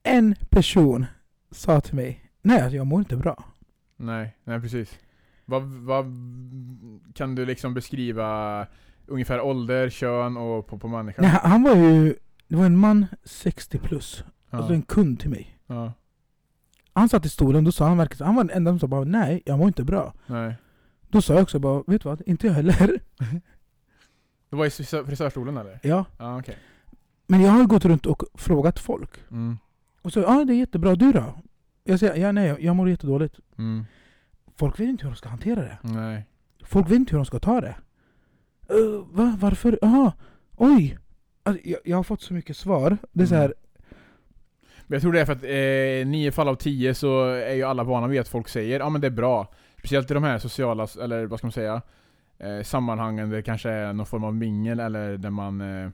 [0.06, 1.06] En person
[1.50, 3.44] sa till mig Nej alltså, jag mår inte bra.
[3.96, 4.98] Nej, nej precis.
[5.44, 6.04] Vad, vad
[7.14, 8.66] kan du liksom beskriva
[9.06, 11.22] ungefär ålder, kön och på, på människan?
[11.24, 12.14] Nej, han var ju
[12.48, 14.58] Det var en man 60 plus, ja.
[14.58, 15.58] alltså en kund till mig.
[15.66, 15.92] ja.
[16.96, 19.04] Han satt i stolen, då sa han verkligen Han var den enda som sa bara
[19.04, 20.14] nej, jag mår inte bra.
[20.26, 20.54] Nej.
[21.08, 22.22] Då sa jag också bara, vet du vad?
[22.26, 23.00] Inte jag heller.
[24.50, 25.80] Det var i frisör- frisörstolen eller?
[25.82, 26.04] Ja.
[26.18, 26.56] Ja okej.
[27.26, 29.10] Men jag har gått runt och frågat folk.
[29.30, 29.58] Mm.
[30.04, 31.34] Och så, ja ah, det är jättebra, du då?
[31.84, 33.40] Jag säger, ja nej, jag mår jättedåligt.
[33.58, 33.84] Mm.
[34.56, 35.78] Folk vet inte hur de ska hantera det.
[35.82, 36.26] Nej.
[36.64, 37.76] Folk vet inte hur de ska ta det.
[38.74, 39.36] Uh, va?
[39.40, 39.78] Varför?
[39.82, 40.12] Jaha,
[40.56, 40.98] oj!
[41.42, 42.98] Alltså, jag, jag har fått så mycket svar.
[43.12, 43.54] Det är så här,
[44.86, 47.62] Men jag tror det är för att eh, nio fall av tio så är ju
[47.62, 49.52] alla vana vid att folk säger ja men det är bra.
[49.78, 51.82] Speciellt i de här sociala, eller vad ska man säga,
[52.38, 55.90] eh, sammanhangen där det kanske är någon form av mingel eller där man eh,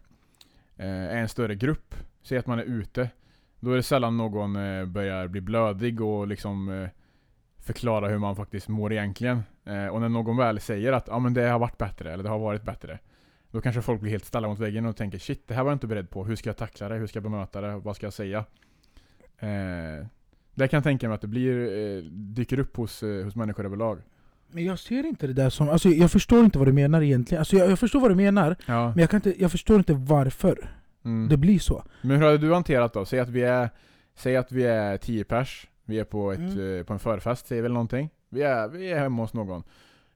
[0.76, 1.94] eh, är en större grupp.
[2.22, 3.10] Säg att man är ute.
[3.60, 6.88] Då är det sällan någon eh, börjar bli blödig och liksom eh,
[7.62, 9.42] förklara hur man faktiskt mår egentligen.
[9.64, 12.30] Eh, och när någon väl säger att ja men det har varit bättre, eller det
[12.30, 12.98] har varit bättre.
[13.50, 15.74] Då kanske folk blir helt ställda mot väggen och tänker shit, det här var jag
[15.76, 16.24] inte beredd på.
[16.24, 16.94] Hur ska jag tackla det?
[16.94, 17.76] Hur ska jag bemöta det?
[17.76, 18.44] Vad ska jag säga?
[19.38, 20.06] Eh,
[20.54, 21.58] det kan jag tänka mig att det blir,
[21.98, 23.98] eh, dyker upp hos, eh, hos människor överlag.
[24.52, 27.38] men jag ser inte det där som, alltså jag förstår inte vad du menar egentligen.
[27.40, 28.88] Alltså jag, jag förstår vad du menar, Ja.
[28.88, 30.70] men jag, kan inte, jag förstår inte varför
[31.04, 31.28] Mm.
[31.28, 31.84] det blir så.
[32.02, 33.04] Men hur hade du hanterat då?
[33.04, 33.70] Säg att vi är,
[34.14, 36.78] säg att vi är 10 pers, vi är på, ett, Mm.
[36.78, 38.10] eh, på en förfest, säger väl någonting.
[38.28, 39.62] Vi är, vi är hemma hos någon.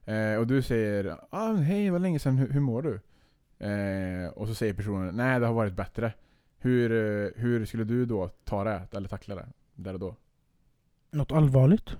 [0.05, 3.01] Eh, och du säger ah, hej, vad länge sedan, hur, hur mår du?
[3.66, 6.12] Eh, och så säger personen nej, det har varit bättre.
[6.59, 10.16] Hur, eh, hur skulle du då ta det, eller tackla det, där och då?
[11.11, 11.97] Något allvarligt?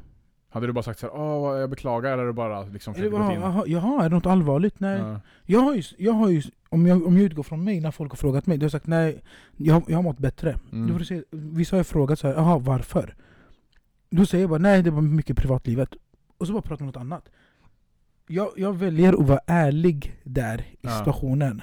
[0.49, 3.62] Hade du bara sagt så här, åh, jag beklagar, eller bara liksom Eller, försökt gå
[3.66, 3.73] in?
[3.73, 4.81] jaha, är det något allvarligt?
[4.81, 4.99] Nej.
[4.99, 5.20] Ja.
[5.44, 6.42] Jag har ju, jag har ju
[6.75, 8.73] om, jag, om jag utgår från mig när folk har frågat mig, då har jag
[8.73, 9.23] sagt nej,
[9.57, 10.59] jag, jag har mått bättre.
[10.73, 10.87] Mm.
[10.87, 13.15] Då får vissa har ju frågat så här, jaha varför?
[14.11, 15.89] Då säger jag bara nej, det var mycket privatlivet.
[16.39, 17.29] Och så bara pratar om något annat.
[18.29, 20.99] Jag, jag väljer att vara ärlig där i Ja.
[20.99, 21.63] situationen.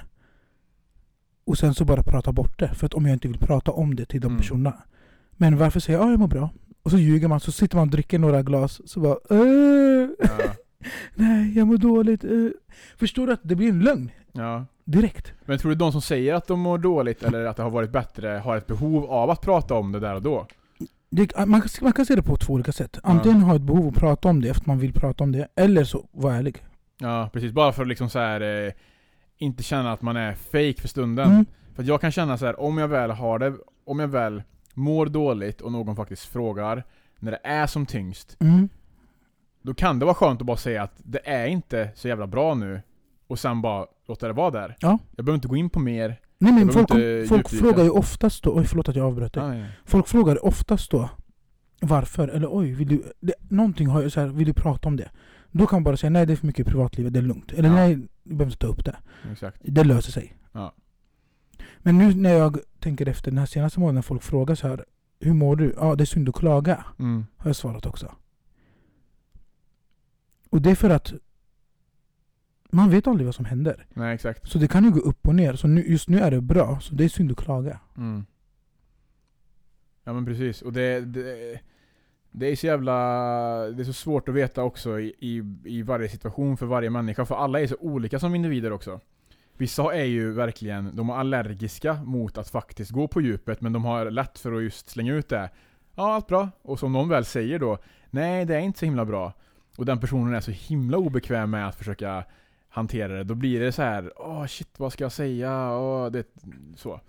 [1.44, 3.94] Och sen så bara prata bort det, för att om jag inte vill prata om
[3.94, 4.38] det till de Mm.
[4.38, 4.82] personerna.
[5.32, 6.50] Men varför säger jag ja, jag mår bra?
[6.82, 10.54] Och så ljuger man, så sitter man och dricker några glas, så bara äh, Ja.
[11.14, 12.24] Nej, jag mår dåligt.
[12.24, 12.48] äh.
[12.96, 14.10] Förstår du att det blir en lögn?
[14.32, 14.66] ja.
[14.84, 15.32] Direkt.
[15.44, 17.90] Men tror du de som säger att de mår dåligt eller att det har varit
[17.90, 20.46] bättre har ett behov av att prata om det där och då?
[21.10, 22.98] Det, man, kan- man kan se det på två olika sätt.
[23.02, 25.84] Antingen ha ett behov att prata om det efter man vill prata om det, eller
[25.84, 26.64] så vara ärlig.
[26.98, 27.52] Ja, precis.
[27.52, 28.72] Bara för att liksom så här, eh,
[29.38, 31.30] inte känna att man är fake för stunden.
[31.30, 31.46] Mm.
[31.74, 33.54] För jag kan känna så här, om jag väl har det,
[33.86, 34.42] om jag väl
[34.74, 36.84] mår dåligt och någon faktiskt frågar
[37.18, 38.68] när det är som tyngst, Mm.
[39.62, 42.54] då kan det vara skönt att bara säga att det är inte så jävla bra
[42.54, 42.80] nu,
[43.26, 44.76] och sen bara låta det vara där.
[44.80, 44.98] Ja.
[45.16, 46.20] Jag behöver inte gå in på mer.
[46.38, 46.88] Nej men folk,
[47.28, 49.42] folk frågar ju oftast då, oj förlåt att jag avbröt dig.
[49.42, 49.66] Ah, ja.
[49.84, 51.10] Folk frågar oftast då
[51.80, 54.96] varför, eller oj, vill du, det, någonting har jag så här, vill du prata om
[54.96, 55.10] det?
[55.50, 57.52] Då kan man bara säga nej det är för mycket i privatlivet, det är lugnt.
[57.52, 57.74] Eller Ja.
[57.74, 58.96] nej, du behöver inte ta upp det.
[59.32, 59.56] Exakt.
[59.60, 60.36] Det löser sig.
[60.52, 60.74] Ja.
[61.78, 64.84] Men nu när jag tänker efter den här senaste månaden när folk frågar så här
[65.20, 65.74] Hur mår du?
[65.76, 66.84] Ja det är synd att klaga.
[66.98, 67.26] Mm.
[67.36, 68.12] Har jag svarat också.
[70.50, 71.12] Och det är för att
[72.74, 73.86] man vet aldrig vad som händer.
[73.94, 74.48] Nej, exakt.
[74.48, 75.54] Så det kan ju gå upp och ner.
[75.54, 77.80] Så nu, just nu är det bra, så det är synd att klaga.
[77.96, 78.24] Mm.
[80.04, 81.60] Ja men precis, och det, det,
[82.30, 82.94] det är så jävla...
[83.70, 87.24] Det är så svårt att veta också i, i, i varje situation för varje människa,
[87.24, 89.00] för alla är så olika som individer också.
[89.56, 93.84] Vissa är ju verkligen, de är allergiska mot att faktiskt gå på djupet, men de
[93.84, 95.50] har lätt för att just slänga ut det.
[95.94, 96.48] Ja, allt bra.
[96.62, 97.78] Och som någon väl säger då,
[98.10, 99.32] nej det är inte så himla bra.
[99.76, 102.24] Och den personen är så himla obekväm med att försöka
[102.72, 105.70] hantera det, då blir det så här, åh shit vad ska jag säga?
[105.72, 106.26] Åh, det,
[106.76, 107.00] så.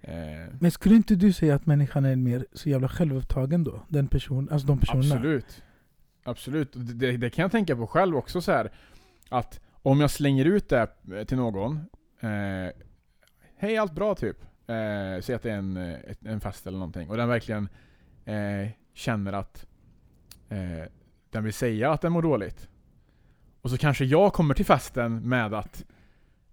[0.00, 0.14] Eh,
[0.60, 3.82] Men skulle inte du säga att människan är mer så jävla självupptagen då?
[3.88, 5.14] Den person, alltså de personerna?
[5.14, 5.62] Absolut.
[6.24, 6.72] Absolut.
[6.72, 8.70] Det, det kan jag tänka på själv också så här
[9.28, 10.88] att om jag slänger ut det
[11.26, 11.76] till någon,
[12.20, 12.72] eh,
[13.56, 14.36] hej allt bra typ.
[14.66, 15.76] Eh, säg att det är en,
[16.24, 17.68] en fest eller någonting, och den verkligen
[18.24, 19.66] eh, känner att
[20.48, 20.88] eh,
[21.30, 22.68] den vill säga att den mår dåligt.
[23.62, 25.84] Och så kanske jag kommer till festen med att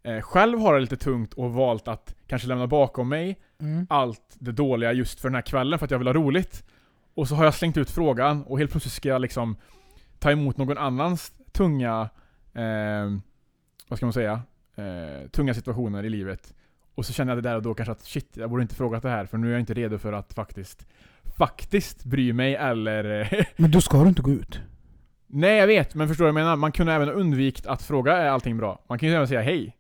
[0.04, 3.88] eh, själv har det lite tungt och valt att kanske lämna bakom mig Mm.
[3.90, 6.64] allt det dåliga just för den här kvällen för att jag vill ha roligt.
[7.14, 9.56] Och så har jag slängt ut frågan och helt plötsligt ska jag liksom
[10.20, 12.10] ta emot någon annans tunga,
[12.54, 13.18] eh,
[13.88, 14.42] vad ska man säga,
[14.76, 16.54] eh, tunga situationer i livet.
[16.96, 19.04] Och så känner jag det där och då kanske att shit, jag borde inte frågat
[19.04, 20.88] det här för nu är jag inte redo för att faktiskt,
[21.38, 24.60] faktiskt bry mig eller eh, Men då ska du inte gå ut.
[25.28, 26.56] Nej jag vet, men förstår du vad jag menar?
[26.56, 28.84] Man kunde även undvikit att fråga är allting bra?
[28.90, 29.78] Man kan ju även säga hej.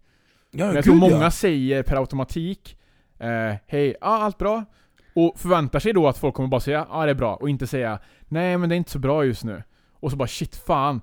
[0.52, 2.78] Ja, Men jag tror många säger per automatik
[3.20, 4.66] eh, Hej, ja allt bra.
[5.14, 7.68] Och förväntar sig då att folk kommer bara säga ja det är bra och inte
[7.68, 9.64] säga nej men det är inte så bra just nu.
[9.94, 11.02] Och så bara shit fan.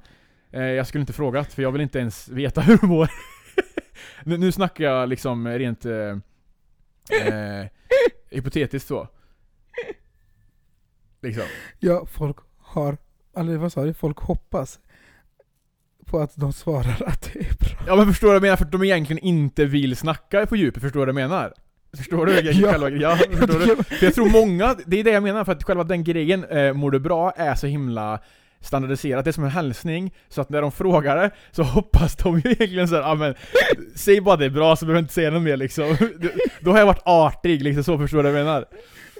[0.50, 3.10] Eh, jag skulle inte frågat för jag vill inte ens veta hur du mår.
[4.24, 6.16] nu, nu snackar jag liksom rent eh,
[7.26, 7.66] eh,
[8.30, 9.08] hypotetiskt så.
[11.22, 11.44] Liksom.
[11.78, 12.96] Ja, folk har,
[13.36, 13.94] eller vad sa du?
[13.94, 14.78] Folk hoppas
[16.06, 17.84] på att de svarar att det är bra.
[17.86, 18.56] Ja men förstår du vad jag menar?
[18.56, 21.52] För att de egentligen inte vill snacka på djupet, förstår du vad jag menar?
[21.96, 22.40] Förstår du?
[22.40, 22.72] Ja.
[22.72, 23.84] Själva, ja, förstår du?
[23.84, 26.72] För jag tror många, det är det jag menar, för att själva den grejen, eh,
[26.72, 28.20] mår du bra, är så himla
[28.60, 32.38] standardiserat, det är som en hälsning, så att när de frågar det, så hoppas de
[32.38, 33.34] ju egentligen såhär, ah, men
[33.94, 35.96] säg bara det är bra så behöver jag inte säga något mer liksom.
[36.60, 38.64] Då har jag varit artig, liksom så förstår du vad jag menar?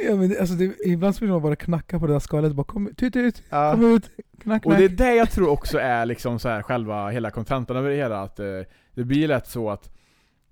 [0.01, 2.65] Ja, men det, alltså det, ibland vill man bara knacka på det där skalet, bara
[2.65, 3.73] kom ut, ut, Ja.
[3.73, 4.11] kom ut,
[4.43, 4.79] knack, Och knack.
[4.79, 7.97] det är det jag tror också är liksom så här själva hela kontentan över det
[7.97, 8.47] hela, att eh,
[8.95, 9.91] det blir lätt så att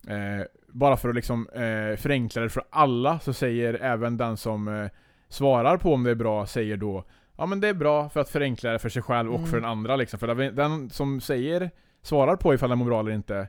[0.08, 4.68] eh, bara för att liksom eh, förenkla det för alla så säger även den som
[4.68, 4.90] eh,
[5.28, 7.04] svarar på om det är bra, säger då
[7.36, 9.50] Ja men det är bra för att förenkla det för sig själv och Mm.
[9.50, 10.18] för den andra liksom.
[10.18, 11.70] För den- den som säger,
[12.02, 13.48] svarar på ifall den mår bra eller inte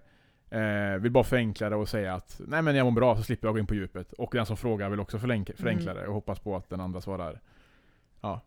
[0.54, 3.48] eh, Vill bara förenkla det och säga att Nej men jag mår bra så slipper
[3.48, 4.14] jag gå in på djupet.
[4.14, 6.04] Och den som frågar vill också förlänk- förenkla Mm.
[6.04, 7.40] det och hoppas på att den andra svarar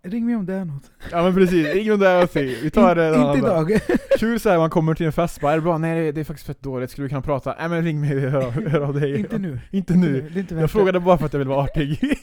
[0.03, 0.91] Ring mig om det är något.
[1.11, 2.43] Ja men precis, ingen där och se.
[2.63, 3.81] Vi tar det inte idag.
[4.19, 5.79] Kul såhär, man kommer till en fest bara, är det bra?
[5.79, 7.55] Nej det är, det är faktiskt fett dåligt, skulle vi kunna prata?
[7.59, 9.17] Nej men ring mig och hör, hör av dig.
[9.19, 9.61] inte nu.
[9.71, 10.21] Inte nu.
[10.21, 11.99] Det är inte Jag frågade bara för att jag vill vara artig.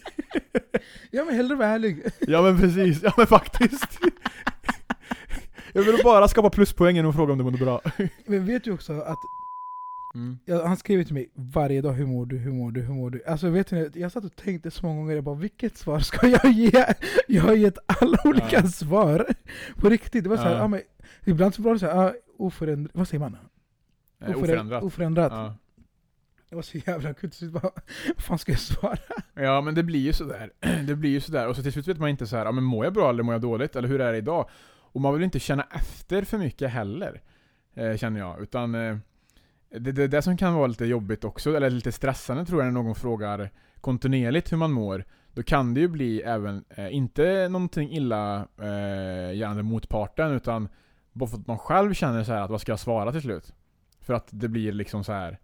[1.12, 2.04] Ja men hellre vara ärlig.
[2.20, 4.00] ja men precis, ja men faktiskt.
[5.74, 7.82] jag vill bara skapa pluspoängen och fråga om det mådde bra.
[8.26, 9.18] Men vet du också att
[10.16, 10.40] Mm.
[10.46, 13.10] Ja, han skriver till mig varje dag, hur mår du, hur mår du, hur mår
[13.10, 13.24] du?
[13.26, 16.28] Alltså vet ni, jag satt och tänkte så många gånger, jag bara vilket svar ska
[16.28, 16.86] jag ge?
[17.28, 18.68] Jag har gett alla olika Ja.
[18.68, 19.26] svar.
[19.76, 20.58] På riktigt, det var så här, Ja.
[20.58, 20.68] ja.
[20.68, 20.82] men,
[21.26, 23.38] ibland så var det så här, ah, oförändrat, vad säger man?
[24.22, 24.84] Oföränd- Oförändrat.
[24.84, 25.32] oförändrat.
[25.32, 25.56] Ja.
[26.50, 27.72] Det var så jävla till slut bara,
[28.16, 28.98] vad fan ska jag svara?
[29.34, 30.52] ja men det blir ju sådär.
[30.88, 31.48] Det blir ju sådär.
[31.48, 33.24] Och så till slut vet man inte så här, ja men mår jag bra eller
[33.24, 33.76] mår jag dåligt?
[33.76, 34.50] Eller hur är det idag?
[34.74, 37.22] Och man vill inte känna efter för mycket heller.
[37.76, 38.42] Eh, känner jag.
[38.42, 38.98] Utan eh,
[39.80, 42.74] det, det är det som kan vara lite jobbigt också, eller lite stressande tror jag
[42.74, 43.50] när någon frågar
[43.82, 45.06] kontinuerligt hur man mår.
[45.34, 50.70] Då kan det ju bli även, eh, inte någonting illa eh, gärande motparten, utan
[51.14, 53.54] bara för att man själv känner så att vad ska jag svara till slut?
[54.02, 55.40] För att det blir liksom så här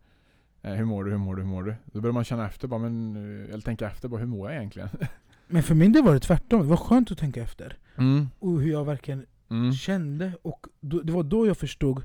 [0.61, 1.75] eh, hur mår du, hur mår du, hur mår du?
[1.85, 4.57] Då börjar man känna efter bara, men, eh, eller tänka efter bara, hur mår jag
[4.57, 4.89] egentligen?
[5.47, 7.77] Men för min del var det tvärtom, det var skönt att tänka efter.
[7.97, 8.29] Mm.
[8.39, 9.73] Och hur jag verkligen Mm.
[9.73, 12.03] kände, och då, det var då jag förstod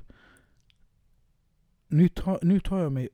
[1.87, 3.09] nu tar, nu tar jag mig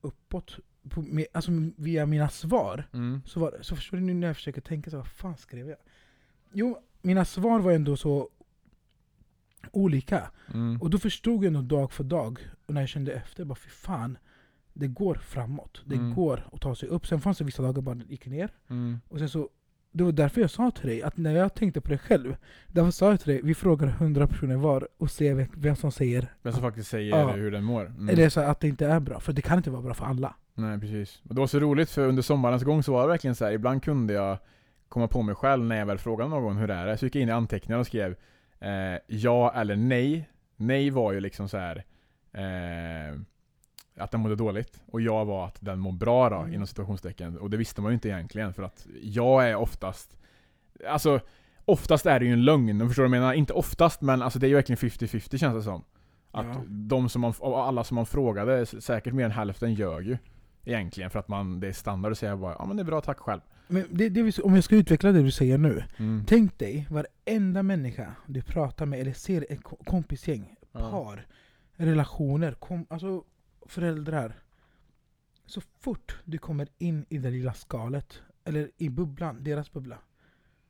[0.00, 0.58] uppåt,
[0.90, 2.88] på, med, alltså via mina svar.
[2.92, 3.22] Mm.
[3.26, 5.78] Så, var, så förstår du nu när jag försöker tänka så vad fan skrev jag?
[6.52, 8.28] Jo, mina svar var ändå så
[9.72, 10.30] olika.
[10.54, 10.82] Mm.
[10.82, 13.68] Och då förstod jag ändå dag för dag, och när jag kände efter, bara fy
[13.70, 14.18] fan.
[14.72, 16.14] Det går framåt, det Mm.
[16.14, 17.06] går att ta sig upp.
[17.06, 18.50] Sen fanns det vissa dagar bara det gick ner.
[18.68, 19.00] Mm.
[19.08, 19.48] Och sen så,
[19.92, 22.90] det var därför jag sa till dig, att när jag tänkte på det själv, därför
[22.90, 26.52] sa jag till dig, vi frågar 100 personer var och ser vem- som säger Vem
[26.52, 27.30] som faktiskt säger Ja.
[27.32, 27.86] hur den mår.
[27.86, 28.08] Mm.
[28.08, 29.20] eller så att det inte är bra.
[29.20, 30.34] För det kan inte vara bra för alla.
[30.54, 31.22] Nej precis.
[31.28, 33.52] Och det var så roligt för under sommarens gång så var det verkligen så här.
[33.52, 34.38] ibland kunde jag
[34.88, 36.96] komma på mig själv när jag väl frågade någon hur det är.
[36.96, 38.16] Så gick jag in i anteckningarna och skrev
[38.60, 40.28] eh, ja eller nej.
[40.56, 41.84] Nej var ju liksom så här.
[42.32, 43.18] Eh,
[44.00, 44.80] att den mådde dåligt.
[44.86, 46.52] Och jag var att den mår bra då, Mm.
[46.54, 47.38] inom situationstecken.
[47.38, 50.16] Och det visste man ju inte egentligen, för att jag är oftast...
[50.88, 51.20] Alltså,
[51.64, 53.32] oftast är det ju en lögn, förstår du vad jag menar?
[53.34, 55.84] Inte oftast, men alltså det är ju verkligen 50-50 känns det som.
[56.30, 56.62] Att Ja.
[56.68, 60.18] de som man, alla som man frågade, säkert mer än hälften ljög ju.
[60.64, 63.00] Egentligen, för att man, det är standard att säga bara ja men det är bra,
[63.00, 63.40] tack själv.
[63.68, 65.84] Men det, det, om jag ska utveckla det du säger nu.
[65.98, 66.24] Mm.
[66.28, 70.90] Tänk dig varenda människa du pratar med eller ser ett ko- kompisgäng, Ja.
[70.90, 71.26] par,
[71.76, 73.22] relationer, kom, alltså
[73.68, 74.38] föräldrar.
[75.46, 79.98] Så fort du kommer in i det lilla skalet, eller i bubblan, deras bubbla,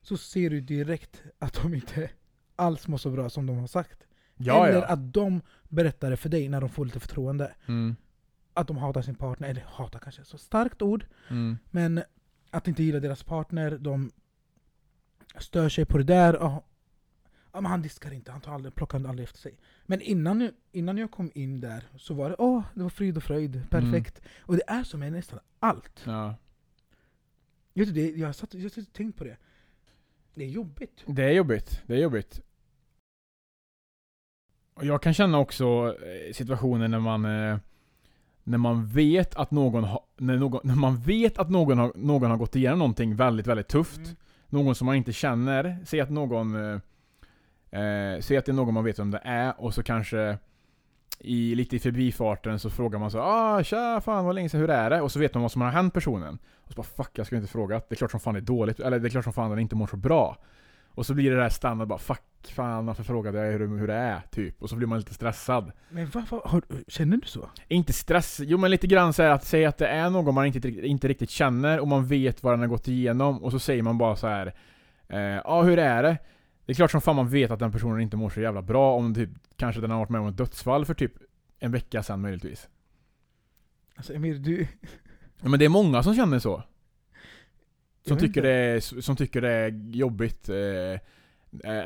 [0.02, 2.10] så ser du direkt att de inte
[2.56, 4.06] alls mår så bra som de har sagt.
[4.36, 4.86] Ja, eller ja.
[4.86, 7.54] att de berättar det för dig när de får lite förtroende.
[7.66, 7.96] Mm.
[8.54, 11.58] Att de hatar sin partner, eller hatar kanske så starkt ord, Mm.
[11.70, 12.02] men
[12.50, 14.10] att inte gilla deras partner, de
[15.38, 16.60] stör sig på det där.
[17.52, 19.58] Ja, men han diskar inte, han tar aldrig, plockar aldrig efter sig.
[19.86, 23.22] Men innan, innan jag kom in där så var det åh, det var frid och
[23.22, 24.22] fröjd, perfekt.
[24.40, 26.02] Och det är så med nästan allt.
[26.04, 26.34] Ja.
[27.74, 29.36] Vet du, det, jag har satt, jag har satt och tänkt på det.
[30.34, 31.04] Det är jobbigt.
[31.06, 31.82] Det är jobbigt.
[31.86, 32.40] Det är jobbigt.
[34.74, 37.58] Och jag kan känna också eh, situationer när man eh,
[38.48, 42.30] när man vet att någon har, när, någon, när man vet att någon har, någon
[42.30, 43.98] har gått igenom någonting väldigt, väldigt tufft.
[43.98, 44.16] Mm.
[44.48, 45.78] Någon som man inte känner.
[45.84, 46.80] Säg att någon
[47.70, 50.38] eh, Säg att det är någon man vet vem det är och så kanske
[51.20, 54.70] i, lite i förbifarten så frågar man så ah tja, fan vad länge sedan, hur
[54.70, 55.00] är det?
[55.00, 56.38] Och så vet man vad som har hänt personen.
[56.56, 57.88] Och så bara fuck, jag skulle inte frågat.
[57.88, 59.58] Det är klart som fan det är dåligt, eller det är klart som fan den
[59.58, 60.36] inte mår så bra.
[60.94, 62.20] Och så blir det där standard bara fuck,
[62.54, 64.20] fan varför frågade jag hur, hur det är?
[64.30, 64.62] Typ.
[64.62, 65.72] Och så blir man lite stressad.
[65.90, 67.48] Men varför, har, känner du så?
[67.68, 70.68] Inte stress, jo men lite grann så att säga att det är någon man inte,
[70.68, 73.98] inte riktigt känner och man vet vad den har gått igenom och så säger man
[73.98, 74.54] bara så här.
[75.08, 76.18] eh, Ja, hur är det?
[76.68, 78.94] Det är klart som fan man vet att den personen inte mår så jävla bra
[78.94, 81.12] om typ, kanske den har varit med om ett dödsfall för typ
[81.58, 82.68] en vecka sedan möjligtvis.
[83.96, 84.66] Alltså Emir, du...
[85.40, 86.62] Ja, men det är många som känner så.
[88.06, 90.48] Som tycker, det är, som tycker det är jobbigt.
[90.48, 90.98] Eh, eh,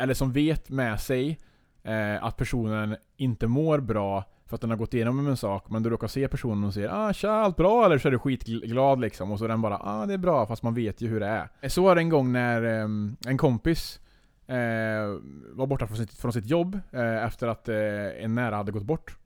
[0.02, 1.38] eller som vet med sig
[1.82, 5.82] eh, att personen inte mår bra för att den har gått igenom en sak, men
[5.82, 7.84] du råkar se personen och säger ah tja, allt bra?
[7.84, 10.46] Eller så är du skitglad liksom, och så är den bara ah det är bra,
[10.46, 11.68] fast man vet ju hur det är.
[11.68, 13.98] Så var det en gång när ehm, en kompis
[14.46, 15.20] eh,
[15.52, 18.82] var borta från sitt, från sitt jobb eh, efter att eh, en nära hade gått
[18.82, 19.16] bort.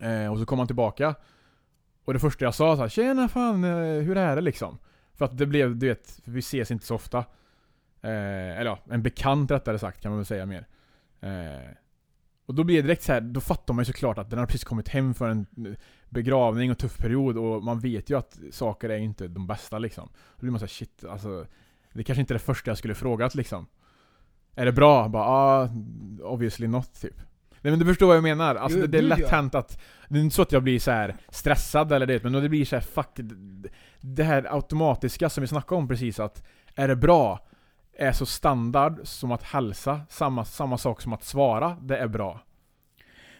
[0.00, 1.14] Eh, och så kom han tillbaka.
[2.04, 4.78] Och det första jag sa så här, Tjena fan, eh, hur är det liksom?
[5.14, 7.18] För att det blev, du vet, vi ses inte så ofta.
[8.02, 10.66] Eh, eller ja, en bekant rättare sagt kan man väl säga mer.
[11.20, 11.70] Eh,
[12.46, 14.46] och då blir det direkt så här, då fattar man ju såklart att den har
[14.46, 15.72] precis kommit hem för en eh,
[16.08, 20.08] begravning och tuff period och man vet ju att saker är inte de bästa liksom.
[20.36, 21.46] Då blir man såhär shit, alltså
[21.92, 23.66] Det kanske inte är det första jag skulle frågat liksom.
[24.56, 25.08] Är det bra?
[25.08, 25.68] Bara ah,
[26.22, 27.16] obviously not typ.
[27.60, 28.54] Nej men du förstår vad jag menar?
[28.54, 29.28] Alltså Jo, det, det är lätt ja.
[29.28, 32.32] hänt att Det är inte så att jag blir så här stressad eller det, men
[32.32, 33.20] det blir så här fuck
[34.00, 37.46] det- här automatiska som vi snackade om precis att Är det bra?
[37.98, 42.40] Är så standard som att hälsa, samma, samma sak som att svara, det är bra.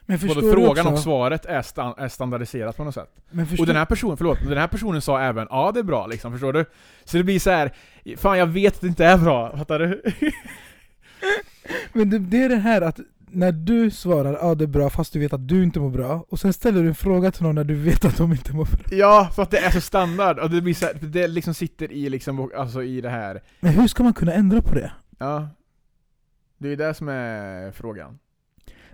[0.03, 3.17] Men Både frågan och svaret är, sta, är standardiserat på något sätt.
[3.59, 6.33] Och den här personen, förlåt, den här personen sa även ja det är bra liksom,
[6.33, 6.65] förstår du?
[7.05, 7.73] Så det blir så här,
[8.17, 10.03] fan jag vet att det inte är bra, fattar du?
[11.93, 13.01] Men det, det är det här att
[13.35, 16.25] när du svarar ja det är bra fast du vet att du inte mår bra,
[16.29, 18.65] och sen ställer du en fråga till någon när du vet att de inte mår
[18.65, 18.99] bra.
[18.99, 21.93] ja, för att det är så standard, och det blir så här, det liksom sitter
[21.93, 24.93] i liksom, alltså i det här Men hur ska man kunna ändra på det?
[25.19, 25.49] Ja.
[26.59, 28.19] Det är det som är frågan.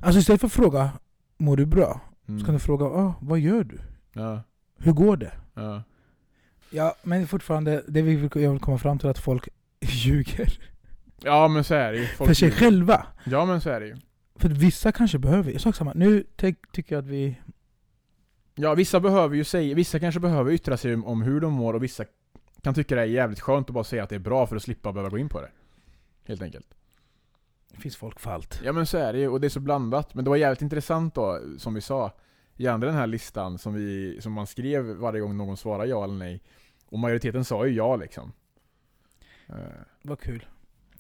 [0.01, 0.91] Alltså istället för att fråga
[1.39, 2.01] mår du bra?
[2.29, 2.41] Mm.
[2.41, 3.79] Så kan du fråga ah, vad gör du?
[4.13, 4.43] Ja,
[4.79, 5.33] Hur går det?
[5.55, 5.83] ja.
[6.71, 9.49] Ja, men fortfarande, det vi vill, jag vill komma fram till att folk
[9.81, 10.59] ljuger.
[11.23, 12.07] Ja men så är det ju.
[12.07, 13.07] Folk för sig själva.
[13.25, 13.97] Ja men så är det ju.
[14.37, 15.93] För vissa kanske behöver, sak samma.
[15.95, 17.37] Nu ty- tycker jag att vi...
[18.55, 21.83] Ja, vissa behöver ju säga, vissa kanske behöver yttra sig om, hur de mår och
[21.83, 22.05] vissa
[22.63, 24.63] kan tycka det är jävligt skönt att bara säga att det är bra för att
[24.63, 25.51] slippa behöva gå in på det.
[26.25, 26.67] Helt enkelt.
[27.73, 28.61] Det finns folk för allt.
[28.65, 30.15] Ja men så är det ju, och det är så blandat.
[30.15, 32.13] Men det var jävligt intressant då, som vi sa.
[32.55, 36.15] Gärna den här listan som, vi, som man skrev varje gång någon svarade ja eller
[36.15, 36.43] nej.
[36.87, 38.33] Och majoriteten sa ju ja liksom.
[39.49, 39.55] Eh,
[40.03, 40.47] Vad kul.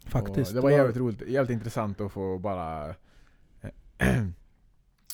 [0.08, 0.50] Faktiskt.
[0.50, 2.88] Och det var jävligt roligt, jävligt intressant att få bara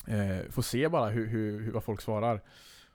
[0.07, 2.41] eh, Få se bara hur, hur, hur, vad folk svarar.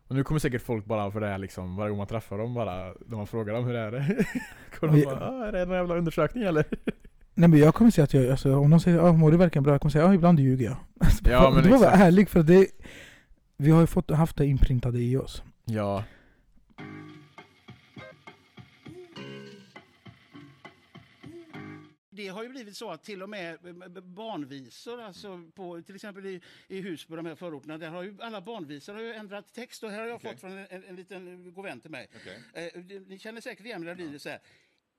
[0.07, 2.53] Och nu kommer säkert folk bara för det här liksom, varje gång man träffar dem
[2.53, 4.25] bara, när man frågar dem hur det är det
[4.79, 6.65] Kommer de bara ah, är det en jävla undersökning eller?
[7.33, 9.63] Nej men jag kommer säga att jag, alltså, om någon säger ah, mår du verkligen
[9.63, 9.73] bra?
[9.73, 10.77] Jag kommer säga ja ibland ljuger jag.
[10.99, 12.03] Alltså, Ja, men det var bara exakt.
[12.03, 12.67] ärlig för det,
[13.57, 15.43] vi har ju fått, haft det inprintade i oss.
[15.65, 16.03] Ja.
[22.19, 26.25] Det har ju blivit så att till och med eh, barnvisor, alltså på, till exempel
[26.25, 29.83] i, i Husby, de här förorterna, där har ju alla barnvisor har ju ändrat text.
[29.83, 30.31] Och här har jag Okej.
[30.31, 32.09] fått från en, en, en liten god vän till mig.
[32.15, 32.43] Okej.
[32.73, 34.39] Eh, det- ni känner säkert igen det, lyder så här.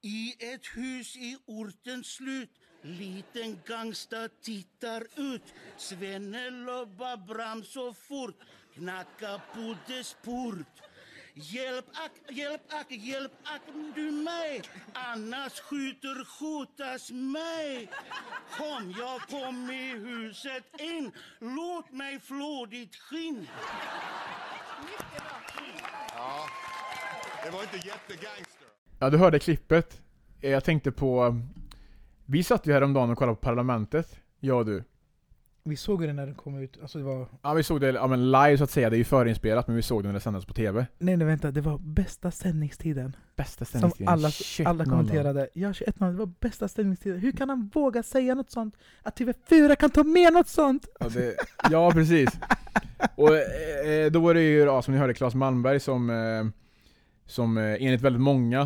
[0.02, 2.50] I ett hus i ortens slut
[2.82, 5.42] Liten gangsta tittar ut
[5.76, 8.36] Svenne lobbar bram så fort
[8.74, 10.82] Knacka på dess port
[11.34, 13.62] Hjälp ack, hjälp ack, hjälp ack
[13.94, 14.62] du mig
[14.92, 17.88] Annars skjuter skjutas mig
[18.56, 23.46] Kom, jag kom i huset in Låt mig flå ditt skinn
[26.14, 26.46] Ja.
[27.44, 28.66] Det var inte jättegangster.
[28.98, 30.00] Ja, du hörde klippet.
[30.40, 31.40] Eh, Jag tänkte på...
[32.26, 34.84] Vi satt ju häromdagen och kollade på Parlamentet, jag och du.
[35.64, 36.78] Vi såg det när den kom ut.
[36.82, 37.26] Alltså det var...
[37.42, 39.76] Ja, vi såg det ja, men live så att säga, det är ju förinspelat, men
[39.76, 40.86] vi såg det när det sändes på TV.
[40.98, 43.16] Nej nej vänta, det var bästa sändningstiden.
[43.36, 44.08] Bästa Som sändningstiden.
[44.08, 44.68] alla, 21.00.
[44.68, 45.48] alla kommenterade.
[45.52, 47.20] Ja 21.00, det var bästa sändningstiden.
[47.20, 48.74] Hur kan han våga säga något sånt?
[49.02, 50.88] Att TV4 kan ta med något sånt?
[51.00, 51.34] Ja, det,
[51.70, 52.28] ja precis.
[53.16, 56.44] Och eh, då var det ju, ja, som ni hörde, Claes Malmberg som, eh,
[57.26, 58.60] som eh, enligt väldigt många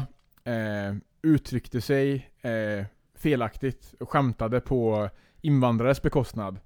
[0.44, 2.84] eh, uttryckte sig eh,
[3.18, 5.08] felaktigt och skämtade på
[5.40, 6.58] invandrares bekostnad.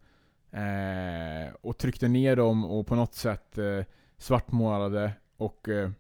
[0.53, 3.85] Eh, och tryckte ner dem och på något sätt eh,
[4.19, 5.91] svartmålade och eh,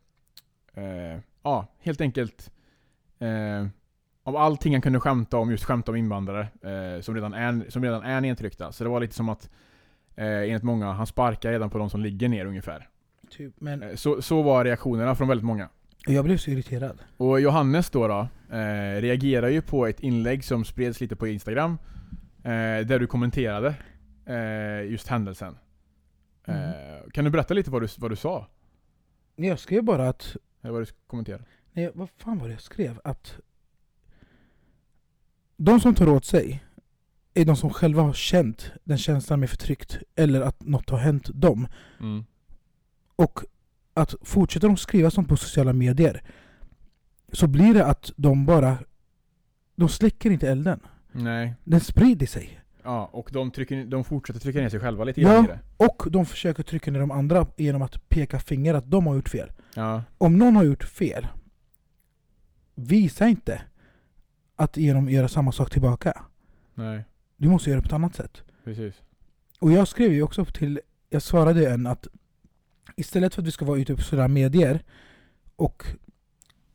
[0.74, 2.50] eh, ja, helt enkelt
[3.18, 3.66] eh,
[4.22, 7.82] av allting han kunde skämta om, just skämta om invandrare eh, som, redan är, som
[7.84, 8.72] redan är nedtryckta.
[8.72, 9.50] Så det var lite som att,
[10.16, 12.88] eh, enligt många, han sparkar redan på de som ligger ner ungefär.
[13.30, 13.54] Typ.
[13.58, 15.68] Men så, så var reaktionerna från väldigt många.
[16.06, 16.98] jag blev så irriterad.
[17.16, 21.78] Och Johannes då, då eh, reagerar ju på ett inlägg som spreds lite på Instagram,
[22.42, 23.74] eh, där du kommenterade
[24.28, 25.58] eh, just händelsen.
[26.44, 28.46] Eh, kan du berätta lite vad du, vad du sa?
[29.36, 30.36] Jag skrev bara att...
[30.62, 31.44] Eller vad du kommenterade?
[31.72, 33.00] Nej, vad fan var det jag skrev?
[33.04, 33.38] Att...
[35.56, 36.64] De som tar åt sig
[37.34, 41.30] är de som själva har känt den känslan med förtryckt eller att något har hänt
[41.34, 41.68] dem.
[42.00, 42.24] Mm.
[43.16, 43.40] Och
[43.94, 46.22] att fortsätter de skriva sånt på sociala medier
[47.32, 48.78] så blir det att de bara...
[49.76, 50.80] De släcker inte elden.
[51.12, 51.54] Nej.
[51.64, 52.57] Den sprider sig.
[52.82, 55.44] Ja, och de, trycker, de fortsätter trycka ner sig själva lite grann Ja.
[55.44, 55.58] i det.
[55.76, 59.28] Och de försöker trycka ner de andra genom att peka finger att de har gjort
[59.28, 59.52] fel.
[59.74, 60.02] Ja.
[60.18, 61.26] Om någon har gjort fel,
[62.74, 63.62] visa inte
[64.56, 66.24] att genom göra samma sak tillbaka.
[66.74, 67.04] Nej,
[67.36, 68.42] Du måste göra det på ett annat sätt.
[68.64, 69.02] precis.
[69.60, 72.06] Och jag skrev ju också till, jag svarade en att
[72.96, 74.84] istället för att vi ska vara ute på sociala medier
[75.56, 75.86] och...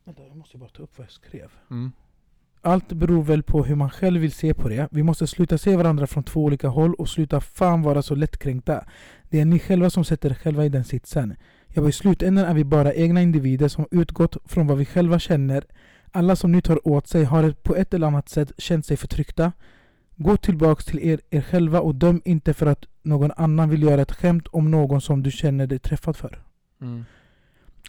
[0.04, 1.50] Vänta, jag måste bara ta upp vad jag skrev.
[1.70, 1.92] Mm.
[2.64, 4.88] Allt beror väl på hur man själv vill se på det.
[4.90, 8.84] Vi måste sluta se varandra från två olika håll och sluta fan vara så lättkränkta.
[9.30, 11.36] Det är ni själva som sätter er själva i den sitsen.
[11.66, 15.64] Jag I slutändan är vi bara egna individer som utgått från vad vi själva känner.
[16.12, 19.52] Alla som nu tar åt sig har på ett eller annat sätt känt sig förtryckta.
[20.16, 24.02] Gå tillbaks till er, er själva och döm inte för att någon annan vill göra
[24.02, 26.42] ett skämt om någon som du känner dig träffad för.
[26.80, 27.04] Mm.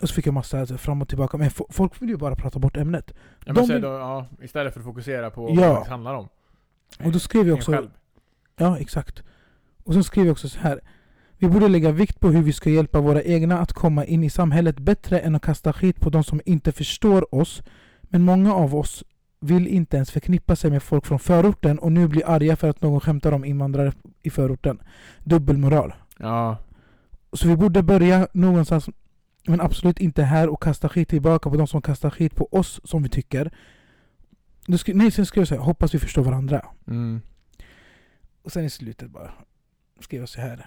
[0.01, 1.37] Och så fick jag massa alltså, fram och tillbaka.
[1.37, 3.13] Men fo- folk vill ju bara prata bort ämnet.
[3.45, 5.47] Ja, men vill- då, ja, istället för att fokusera på Ja.
[5.47, 6.27] vad det faktiskt handlar om.
[7.05, 7.71] Och då skrev jag också...
[7.71, 7.89] själv.
[8.57, 9.23] Ja, exakt.
[9.83, 10.79] Och så skrev jag också så här.
[11.37, 14.29] Vi borde lägga vikt på hur vi ska hjälpa våra egna att komma in i
[14.29, 17.63] samhället bättre än att kasta skit på de som inte förstår oss.
[18.01, 19.03] Men många av oss
[19.39, 22.81] vill inte ens förknippa sig med folk från förorten och nu blir arga för att
[22.81, 24.79] någon skämtar om invandrare i förorten.
[25.23, 25.93] Dubbelmoral.
[26.19, 26.57] Ja,
[27.33, 28.89] Så vi borde börja någonstans,
[29.47, 32.81] men absolut inte här och kasta skit tillbaka på de som kastar skit på oss
[32.83, 33.51] som vi tycker.
[34.77, 36.65] Skri- nej, sen skrev jag så här, hoppas vi förstår varandra.
[36.87, 37.21] mm.
[38.43, 39.31] Och sen i slutet bara
[39.99, 40.65] skrev jag så här.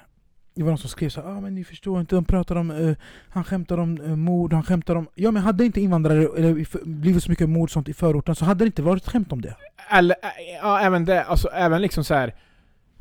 [0.55, 2.71] Det var någon som skrev så här, ah, men ni förstår inte, de pratar om,
[2.71, 2.97] eh,
[3.29, 5.09] han skämtar om uh, mord, han skämtar om...
[5.14, 8.45] Ja men hade inte invandrare eller för- blivit så mycket mord sånt i förorten så
[8.45, 9.57] hade det inte varit skämt om det.
[9.91, 12.35] Eller, ä- ja även det, alltså även liksom så här.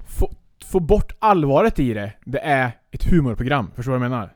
[0.05, 0.31] Få,
[0.65, 4.33] få bort allvaret i det, det är ett humorprogram, förstår du vad jag menar?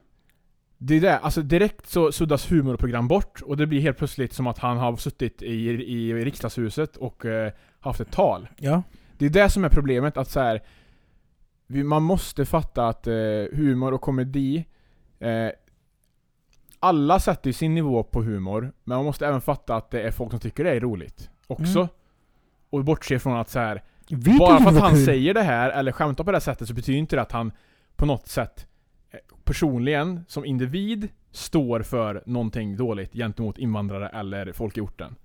[0.84, 4.48] Det är det, alltså direkt så suddas humorprogram bort och det blir helt plötsligt som
[4.48, 8.48] att han har suttit i, i riksdagshuset och eh, haft ett tal.
[8.58, 8.84] Ja.
[9.18, 10.62] Det är det som är problemet, att så här,
[11.68, 13.14] vi, man måste fatta att eh,
[13.52, 14.66] humor och komedi
[15.20, 15.50] eh,
[16.80, 20.12] Alla sätter ju sin nivå på humor, men man måste även fatta att det är
[20.12, 21.80] folk som tycker det är roligt också.
[21.80, 21.90] Mm.
[22.70, 23.84] Och bortse från att så här,
[24.40, 25.06] bara för att han kul.
[25.06, 27.52] säger det här, eller skämtar på det här sättet, så betyder inte det att han
[27.96, 28.68] på något sätt
[29.44, 35.16] personligen, som individ, står för någonting dåligt gentemot invandrare eller folk i orten.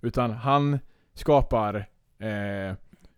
[0.00, 0.78] Utan han
[1.14, 1.88] skapar
[2.18, 2.76] eh,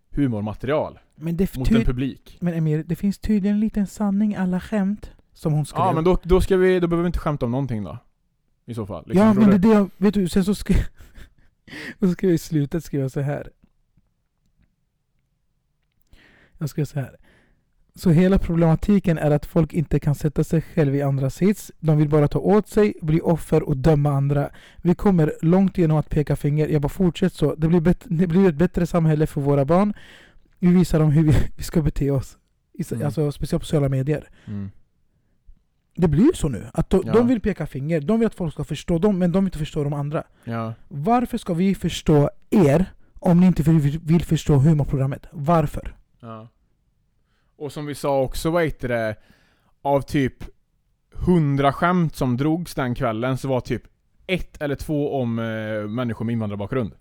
[0.09, 2.37] humormaterial mot en publik.
[2.41, 5.81] men Emir, det finns tydligen en liten sanning alla skämt som hon skrev.
[5.81, 7.97] Ja men då, då ska vi, då behöver vi inte skämta om någonting då.
[8.65, 9.03] I så fall.
[9.07, 10.77] Liksom, ja men det är det jag, vet du, sen så skrev,
[11.99, 13.51] och så skrev jag i slutet skrev jag så här.
[16.57, 17.17] Jag ska säga här.
[17.97, 21.71] Så hela problematiken är att folk inte kan sätta sig själv i andra sits.
[21.79, 24.49] De vill bara ta åt sig, bli offer och döma andra.
[24.81, 26.67] Vi kommer långt genom att peka finger.
[26.67, 27.55] Jag bara fortsätt så.
[27.55, 29.93] Det blir, bet- det blir ett bättre samhälle för våra barn.
[30.59, 32.37] Vi visar dem hur vi, vi ska bete oss.
[32.91, 33.05] Mm.
[33.05, 34.29] Alltså speciellt på sociala medier.
[34.47, 34.71] Mm.
[35.95, 36.63] Det blir ju så nu.
[36.73, 37.13] Att de, Ja.
[37.13, 38.01] de vill peka finger.
[38.01, 40.23] De vill att folk ska förstå dem, men de vill inte förstå de andra.
[40.43, 40.73] Ja.
[40.87, 42.85] Varför ska vi förstå er
[43.19, 45.25] om ni inte vill, vill förstå humorprogrammet?
[45.31, 45.95] Varför?
[46.19, 46.47] Ja.
[47.57, 49.15] Och som vi sa också, vad heter det?
[49.81, 50.43] Av typ
[51.13, 53.83] 100 skämt som drogs den kvällen så var typ
[54.27, 56.93] ett eller två om eh, människor med invandrarbakgrund.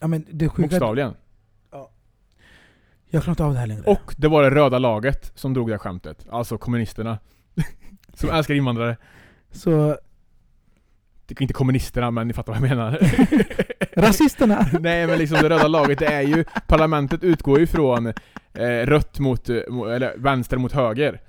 [0.00, 1.14] Ja, men det sjuka, Bokstavligen.
[3.10, 3.82] jag klarar inte av det här längre.
[3.82, 6.26] Och det var det röda laget som drog det här skämtet.
[6.30, 7.18] Alltså kommunisterna.
[8.14, 8.96] som älskar invandrare.
[9.50, 9.98] Så
[11.40, 12.98] inte kommunisterna, men ni fattar vad jag menar.
[13.96, 14.66] rasisterna!
[14.80, 18.06] Nej men liksom det röda laget, det är ju, parlamentet utgår ju från
[18.52, 19.56] eh, rött mot, eh,
[19.94, 21.20] eller vänster mot höger.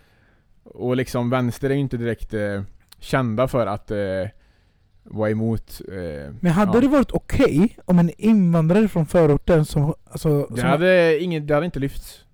[0.64, 2.62] Och liksom vänster är ju inte direkt eh,
[2.99, 3.97] kända för att eh,
[5.04, 5.82] vara emot...
[5.88, 6.82] Eh, Men hade ja.
[6.82, 9.93] det varit okej om en invandrare från förorten som...
[10.06, 12.26] Alltså, det, som hade ingen, det hade inte lyfts.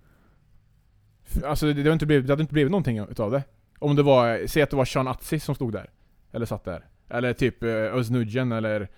[1.44, 3.42] Alltså det, det, hade inte blivit, det hade inte blivit någonting utav det.
[3.78, 5.90] Om det var, säg att det var Sean Atzi som stod där.
[6.32, 6.84] Eller satt där.
[7.10, 8.88] Eller typ eh, Özz eller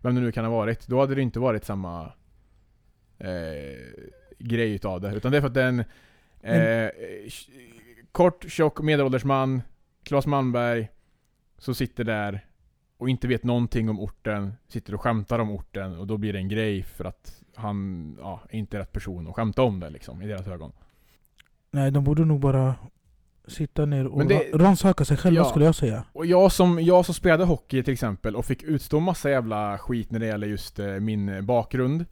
[0.00, 0.86] vem det nu kan ha varit.
[0.86, 2.12] Då hade det inte varit samma
[3.18, 3.78] eh,
[4.38, 5.14] grej utav det.
[5.14, 5.84] Utan det är för att den
[6.40, 6.90] eh,
[8.12, 9.62] kort, tjock, medelålders man,
[10.02, 10.88] Claes Malmberg,
[11.58, 12.46] så sitter där
[12.96, 16.38] och inte vet någonting om orten, sitter och skämtar om orten och då blir det
[16.38, 20.22] en grej för att han ja, är inte rätt person att skämta om det liksom,
[20.22, 20.72] i deras ögon.
[21.70, 22.74] Nej, de borde nog bara
[23.50, 25.44] sitta ner och det- ra- rannsaka sig själva Ja.
[25.44, 26.04] skulle jag säga.
[26.12, 30.10] Och jag som, jag som spelade hockey till exempel och fick utstå massa jävla skit
[30.10, 32.04] när det gäller just eh, min bakgrund.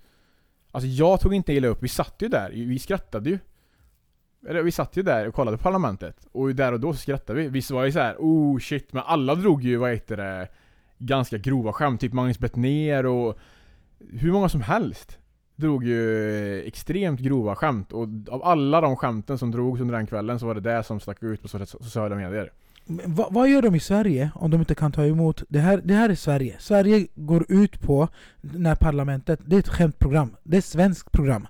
[0.71, 3.39] Alltså jag tog inte illa upp, vi satt ju där, vi skrattade ju.
[4.49, 6.27] Eller vi satt ju där och kollade på parlamentet.
[6.33, 7.49] Och där och då så skrattade vi.
[7.49, 10.49] Vissa var ju så här, oh shit, men alla drog ju, vad heter det,
[10.99, 12.01] ganska grova skämt.
[12.01, 13.39] Typ Magnus Bettner och
[14.11, 15.19] hur många som helst
[15.59, 17.93] drog ju extremt grova skämt.
[17.93, 21.01] Och av alla de skämten som drogs under den kvällen så var det det som
[21.01, 22.53] stack ut på so- sociala medier.
[22.87, 25.43] Men vad, vad gör de i Sverige om de inte kan ta emot...
[25.49, 26.57] Det här, det här är Sverige.
[26.59, 28.09] Sverige går ut på,
[28.41, 29.41] när parlamentet...
[29.47, 30.37] Det är ett skämtprogram.
[30.43, 31.47] Det är ett svenskt program.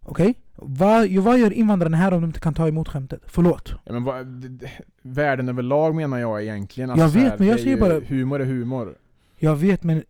[0.00, 0.34] Okej?
[0.56, 3.22] Vad, jo, vad gör invandrarna här om de inte kan ta emot skämtet?
[3.26, 3.74] Förlåt.
[3.84, 4.58] Ja, men vad,
[5.02, 6.90] världen överlag menar jag egentligen.
[6.90, 8.94] Jag så vet, men jag säger bara- Humor är humor.
[9.38, 10.02] Jag vet men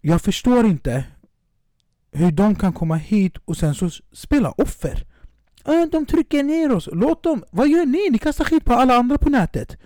[0.00, 1.04] jag förstår inte
[2.12, 5.04] hur de kan komma hit och sen så spela offer.
[5.64, 6.88] Äh, de trycker ner oss.
[6.92, 7.44] Låt dem.
[7.50, 8.10] Vad gör ni?
[8.10, 9.76] Ni kastar skit på alla andra på nätet.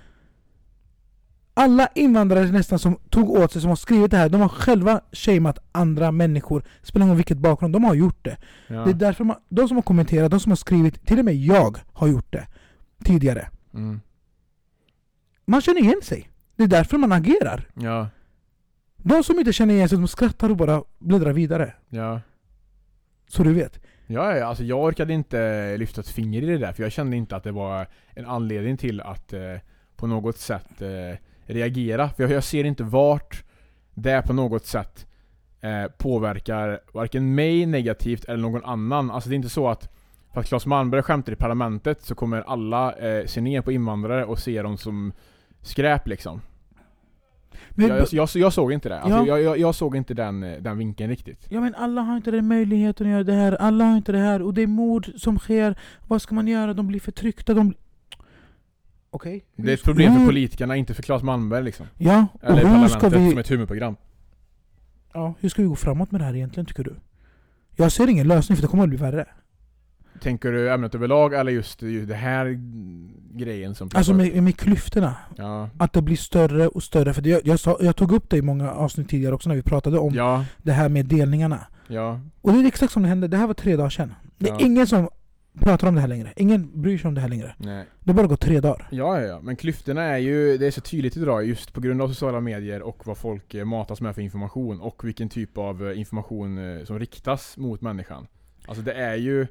[1.55, 5.01] Alla invandrare nästan som tog åt sig, som har skrivit det här, de har själva
[5.13, 6.65] shameat andra människor.
[6.83, 8.37] Spelar ingen roll vilket bakgrund, de har gjort det.
[8.69, 8.85] Ja.
[8.85, 11.37] Det är därför man, de som har kommenterat, de som har skrivit, till och med
[11.37, 12.47] jag har gjort det
[13.05, 13.49] tidigare.
[13.75, 14.01] Mm.
[15.45, 16.31] Man känner igen sig.
[16.57, 17.69] Det är därför man agerar.
[17.75, 18.09] Ja.
[19.09, 21.73] De som inte känner igen sig, de skrattar och bara bläddrar vidare.
[21.89, 22.21] Ja.
[23.29, 23.81] Så du vet.
[24.07, 27.17] Ja, ja, alltså jag orkade inte lyfta ett finger i det där, för jag kände
[27.17, 29.41] inte att det var en anledning till att eh,
[29.97, 32.09] på något sätt eh, reagera.
[32.09, 33.45] För jag, jag ser inte vart
[33.95, 35.07] det på något sätt
[35.61, 39.11] eh, påverkar varken mig negativt eller någon annan.
[39.11, 39.93] Alltså det är inte så att
[40.33, 44.25] för att Claes Malmberg skämtar i parlamentet så kommer alla eh, se ner på invandrare
[44.25, 45.13] och se dem som
[45.63, 46.41] skräp liksom.
[47.71, 49.01] Men, Jag, jag, jag, jag såg inte det.
[49.01, 49.27] Alltså, Ja.
[49.27, 51.47] jag, jag, jag såg inte den, eh, den vinkeln riktigt.
[51.49, 54.19] ja men alla har inte den möjligheten att göra det här, alla har inte det
[54.19, 55.79] här, och det är mord som sker.
[56.07, 56.75] Vad ska man göra?
[56.75, 57.75] De blir förtryckta, de...
[59.11, 59.45] Okej?
[59.57, 61.87] Det är ett problem för Hur- politikerna, inte för Claes Malmberg liksom.
[61.99, 63.97] Ja, och Eller hur parlamentet ska, vi, som ett humorprogram.
[65.13, 66.95] ja, hur ska vi gå framåt med det här egentligen tycker du?
[67.77, 69.27] Jag ser ingen lösning för det kommer att bli värre.
[70.21, 72.59] Tänker du ämnet överlag eller just just det här
[73.39, 75.15] grejen som Alltså med, med klyftorna.
[75.37, 75.71] Ja.
[75.79, 77.15] Att det blir större och större.
[77.15, 79.63] För jag, jag, sa, jag tog upp det i många avsnitt tidigare också när vi
[79.63, 81.67] pratade om Ja, det här med delningarna.
[81.89, 84.15] ja, Och det är exakt som det hände, det här var tre dagar sedan.
[84.39, 85.09] Det är ingen som
[85.61, 86.33] pratar om det här längre.
[86.37, 87.55] Ingen bryr sig om det här längre.
[87.59, 87.85] nej.
[88.01, 88.89] Det har bara gått tre dagar.
[88.91, 89.41] Ja, ja, ja.
[89.43, 92.83] Men klyftorna är ju, det är så tydligt idag just på grund av sociala medier
[92.83, 96.85] och vad folk eh, matas med för information och vilken typ av eh, information eh,
[96.85, 98.27] som riktas mot människan.
[98.67, 99.47] Alltså det är ju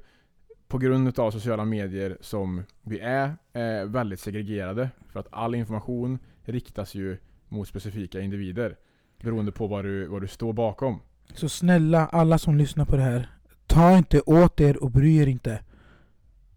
[0.67, 4.89] på grund av sociala medier som vi är eh, väldigt segregerade.
[5.11, 8.77] För att all information riktas ju mot specifika individer.
[9.21, 10.99] Beroende på vad du, vad du står bakom.
[11.33, 13.29] Så snälla alla som lyssnar på det här.
[13.67, 15.63] Ta inte åt er och bry er inte.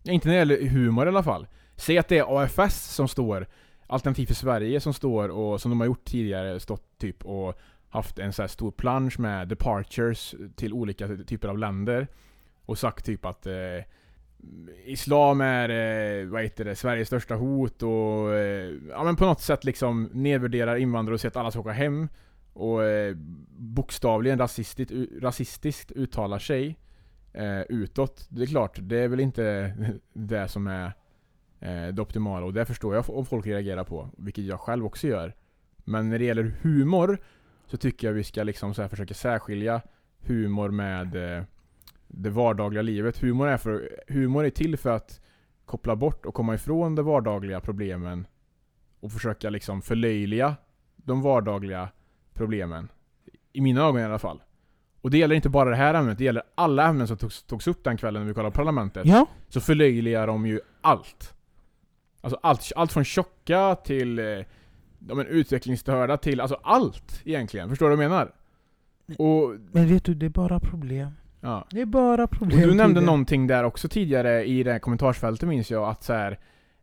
[0.05, 1.47] Inte när det gäller humor i alla fall.
[1.77, 3.47] Säg att det är AFS som står,
[3.91, 8.19] Alternativ för Sverige som står och som de har gjort tidigare, stått typ och haft
[8.19, 12.09] en så stor plansch med departures till olika typer av länder.
[12.69, 13.85] Och sagt typ att eh,
[14.85, 19.41] Islam är, eh, vad heter det, Sveriges största hot och eh, ja men på något
[19.41, 22.09] sätt liksom nedvärderar invandrare och säger att alla ska åka hem.
[22.53, 23.15] Och eh,
[23.59, 24.93] bokstavligen rasistiskt,
[25.23, 26.79] rasistiskt uttalar sig
[27.33, 28.27] eh, utåt.
[28.29, 29.75] Det är klart, det är väl inte
[30.13, 30.87] det som är
[31.61, 35.07] eh, det optimala och det förstår jag om folk reagerar på, vilket jag själv också
[35.07, 35.35] gör.
[35.77, 37.19] Men när det gäller humor
[37.67, 39.83] så tycker jag vi ska liksom så här försöka särskilja
[40.19, 41.45] humor med eh,
[42.09, 43.19] det vardagliga livet.
[43.19, 45.21] Humor är, för, humor är till för att
[45.65, 48.27] koppla bort och komma ifrån de vardagliga problemen
[49.01, 50.57] och försöka liksom förlöjliga
[50.97, 51.89] de vardagliga
[52.35, 52.89] problemen.
[53.53, 54.43] I mina ögon i alla fall.
[55.01, 57.67] Och det gäller inte bara det här ämnet, det gäller alla ämnen som togs, togs
[57.67, 59.07] upp den kvällen när vi kollade Parlamentet.
[59.07, 61.35] Ja, Så förlöjligar de ju allt.
[62.21, 64.25] Alltså allt, allt från tjocka till eh,
[65.09, 67.69] ja, men utvecklingsstörda till, alltså allt egentligen.
[67.69, 68.33] Förstår du vad jag menar?
[69.19, 71.11] Och, men vet du, det är bara problem.
[71.41, 71.67] Ja.
[71.71, 72.61] Det är bara Och problem.
[72.61, 73.05] du nämnde tidigare.
[73.07, 76.39] någonting där också tidigare i det här kommentarsfältet minns jag att så här,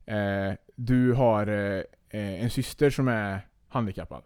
[0.05, 1.81] eh, du har eh,
[2.21, 3.39] eh, en syster som är
[3.69, 4.21] handikappad.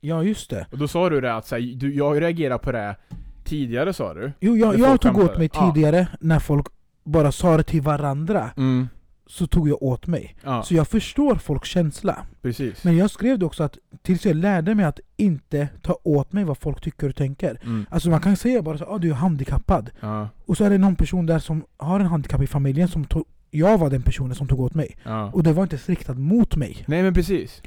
[0.00, 0.66] Ja, just det.
[0.72, 2.96] Och då sa du det att så här, du, jag reagerade på det
[3.44, 4.32] tidigare sa du.
[4.40, 5.72] Jo, jag, jag tog åt mig Ja.
[5.74, 6.66] tidigare när folk
[7.04, 8.50] bara sa det till varandra.
[8.56, 8.88] Mm.
[9.28, 10.36] Så tog jag åt mig.
[10.44, 12.26] Ja, Så jag förstår folks känsla.
[12.42, 12.84] precis.
[12.84, 16.44] Men jag skrev det också att tills jag lärde mig att inte ta åt mig
[16.44, 17.58] vad folk tycker och tänker.
[17.62, 17.86] Mm.
[17.90, 19.90] Alltså man kan säga bara så ah, du är handikappad.
[20.00, 23.04] Ja, Och så är det någon person där som har en handikapp i familjen som
[23.04, 24.96] tog, jag var den personen som tog åt mig.
[25.04, 25.30] ja.
[25.30, 26.84] Och det var inte riktat mot mig.
[26.86, 27.62] Nej men precis.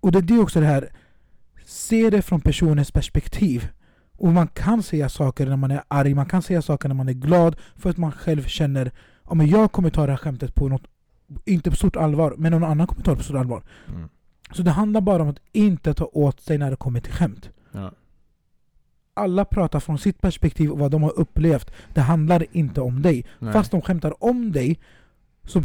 [0.00, 0.88] Och det är det också det här,
[1.64, 3.68] se det från personens perspektiv.
[4.18, 7.08] Och man kan säga saker när man är arg, man kan säga saker när man
[7.08, 8.90] är glad för att man själv känner
[9.30, 10.82] ja, men jag kommer ta det här skämtet på något,
[11.44, 13.62] inte på stort allvar, men någon annan kommer ta det på stort allvar.
[13.88, 14.08] Mm.
[14.52, 17.50] Så det handlar bara om att inte ta åt sig när det kommer till skämt.
[17.72, 17.92] Ja.
[19.14, 21.70] Alla pratar från sitt perspektiv och vad de har upplevt.
[21.94, 23.26] Det handlar inte om dig.
[23.38, 23.52] Nej.
[23.52, 24.80] Fast de skämtar om dig,
[25.44, 25.62] så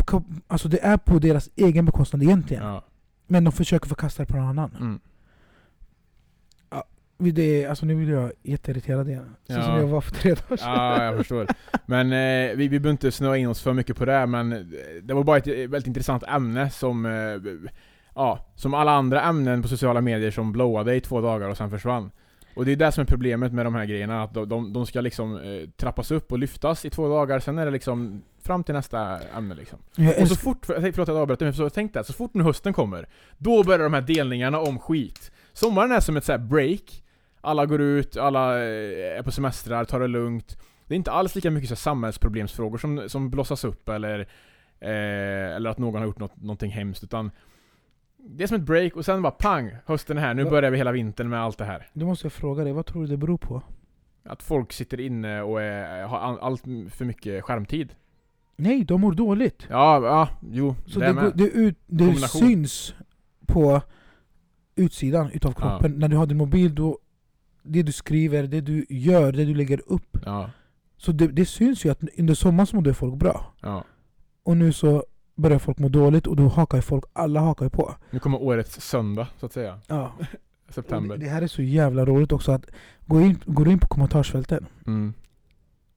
[0.47, 2.63] alltså det är på deras egen bekostnad egentligen.
[2.63, 2.83] Ja.
[3.27, 4.75] Men de försöker förkasta det på någon annan.
[4.79, 4.99] Mm.
[7.17, 9.35] Det, alltså nu blir jag jätteirriterad igen.
[9.47, 9.61] Så Ja.
[9.63, 10.73] som jag var för tre dagar sedan.
[10.73, 11.47] Ja, jag förstår.
[11.85, 14.51] Men eh, vi, vi behöver inte snöa in oss för mycket på det, här, men
[14.51, 14.59] eh,
[15.03, 17.71] det var bara ett eh, väldigt intressant ämne som, eh,
[18.15, 21.69] ja, som alla andra ämnen på sociala medier som blowade i två dagar och sen
[21.69, 22.11] försvann.
[22.55, 24.85] Och det är det som är problemet med de här grejerna, att de, de, de
[24.85, 28.63] ska liksom eh, trappas upp och lyftas i två dagar, sen är det liksom fram
[28.63, 29.79] till nästa ämne liksom.
[29.95, 32.43] Jag Och så fort, förlåt att jag avbröt men så tänk det, så fort nu
[32.43, 33.07] hösten kommer,
[33.37, 35.31] då börjar de här delningarna om skit.
[35.53, 37.03] Sommaren är som ett så här break,
[37.45, 40.57] alla går ut, alla eh, är på semestrar, tar det lugnt.
[40.87, 44.19] Det är inte alls lika mycket så samhällsproblemsfrågor som, som blossas upp eller,
[44.79, 47.31] eh, eller att någon har gjort något, någonting hemskt, utan
[48.17, 50.77] det är som ett break och sen bara pang, hösten är här, nu börjar vi
[50.77, 51.87] hela vintern med allt det här.
[51.93, 53.61] då måste jag fråga dig, vad tror du det beror på?
[54.23, 57.95] Att folk sitter inne och är, har all, allt för mycket skärmtid.
[58.55, 59.67] Nej, de mår dåligt.
[59.69, 62.95] Ja, ja, jo, Så det det, det, ut, det syns
[63.47, 63.81] på
[64.75, 65.99] utsidan utav kroppen.
[65.99, 66.99] När du har din mobil, då,
[67.65, 70.17] det du skriver, det du gör, det du lägger upp.
[70.25, 70.49] Ja,
[70.97, 73.53] Så det, det syns ju att under sommaren så mådde folk bra.
[73.61, 73.83] ja.
[74.43, 75.03] Och nu så
[75.35, 77.95] börjar folk må dåligt och då hakar folk, alla hakar på.
[78.11, 79.79] Nu kommer årets söndag, så att säga.
[79.87, 80.11] Ja.
[80.67, 81.17] Och September.
[81.17, 82.65] det, det här är så jävla roligt också att
[83.05, 85.13] gå in, går du in på kommentarsfälten, Mm.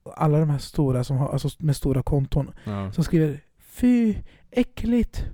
[0.03, 2.93] och alla de här stora som har, alltså med stora konton, Ja.
[2.93, 4.15] som skriver Fy,
[4.51, 5.25] äckligt.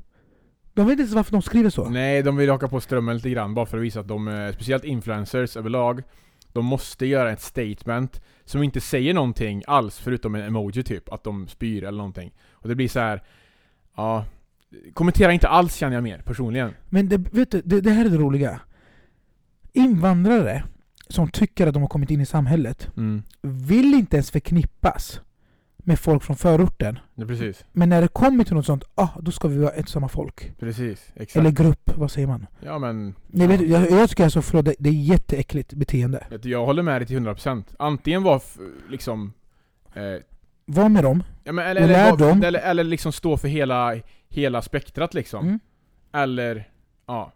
[0.75, 1.89] De vet inte ens varför de skriver så.
[1.89, 4.53] Nej, de vill haka på strömmen lite grann bara för att visa att de, eh,
[4.53, 6.03] speciellt influencers överlag,
[6.53, 11.25] de måste göra ett statement som inte säger någonting alls förutom en emoji typ, att
[11.25, 12.33] de spyr eller någonting.
[12.53, 13.23] Och det blir så här.
[13.97, 14.25] ja,
[14.95, 16.71] kommentera inte alls känner jag mer personligen.
[16.89, 18.61] Men det, vet du, det, det här är det roliga.
[19.73, 20.65] Invandrare
[21.09, 23.23] som tycker att de har kommit in i samhället Mm.
[23.43, 25.21] vill inte ens förknippas
[25.87, 26.99] med folk från förorten.
[27.15, 27.65] Ja, precis.
[27.73, 30.53] Men när det kommer till något sånt, ah, då ska vi vara ett samma folk.
[30.59, 31.37] Precis, exakt.
[31.37, 32.47] Eller grupp, vad säger man?
[32.61, 33.15] Ja men...
[33.27, 36.27] Nej, vet du, jag, jag tycker alltså, förlåt, det, det är jätteäckligt beteende.
[36.31, 37.65] Vet Jag håller med dig till 100%.
[37.79, 38.43] Antingen var
[38.91, 39.33] liksom...
[39.95, 40.03] Eh,
[40.67, 41.23] Var med dem.
[41.45, 42.43] ja, men, eller, Och lär eller, dem.
[42.43, 43.95] eller, eller liksom stå för hela,
[44.29, 45.47] hela spektrat liksom.
[45.47, 45.61] Mm.
[46.13, 46.69] Eller...
[47.07, 47.33] Ja.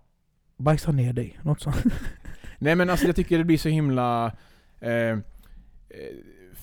[0.56, 1.38] Bajsa ner dig.
[1.42, 1.76] Något sånt.
[2.58, 4.32] Nej men alltså jag tycker det blir så himla...
[4.80, 5.16] Eh, eh,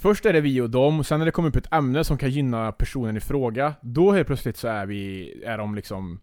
[0.06, 2.30] först är det vi och dem, sen när det kommer upp ett ämne som kan
[2.30, 6.20] gynna personen i fråga, då helt plötsligt så är vi, är de liksom...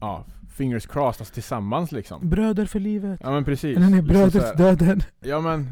[0.00, 0.26] Ja,
[0.56, 2.28] fingers crossed, alltså tillsammans liksom.
[2.28, 3.20] Bröder för livet.
[3.22, 3.76] Ja men precis.
[3.76, 4.54] Eller nej, Liksom bröders så här.
[4.56, 5.02] döden.
[5.20, 5.70] Ja men...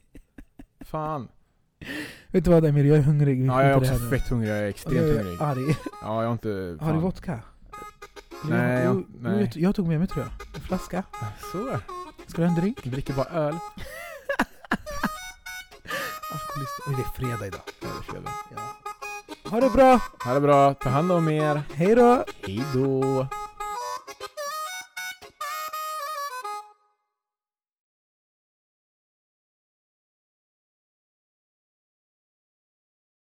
[0.80, 1.28] Fan.
[2.28, 3.40] Vet du vad Emil, jag är hungrig.
[3.40, 5.42] Vi Ja jag är också fett hungrig, jag är extremt jag är hungrig.
[5.42, 5.76] arg.
[6.02, 6.48] Ja jag har inte...
[6.48, 7.00] Har du fan.
[7.00, 7.40] vodka?
[8.48, 9.40] Nej, jag, nej.
[9.40, 10.56] Jag, jag tog med mig tror jag.
[10.56, 11.02] En flaska.
[11.52, 11.78] Så.
[12.26, 12.78] Ska du ha en drink?
[12.82, 13.54] Jag dricker bara öl.
[16.32, 16.72] Alkoholist.
[16.86, 17.60] Oj, det är fredag idag.
[17.80, 18.30] Ja, det är fredag.
[18.54, 19.50] Ja.
[19.50, 20.00] Ha det bra.
[20.24, 21.62] Ha det bra, ta hand om er.
[21.74, 22.24] Hej då.
[22.46, 23.26] Hejdå.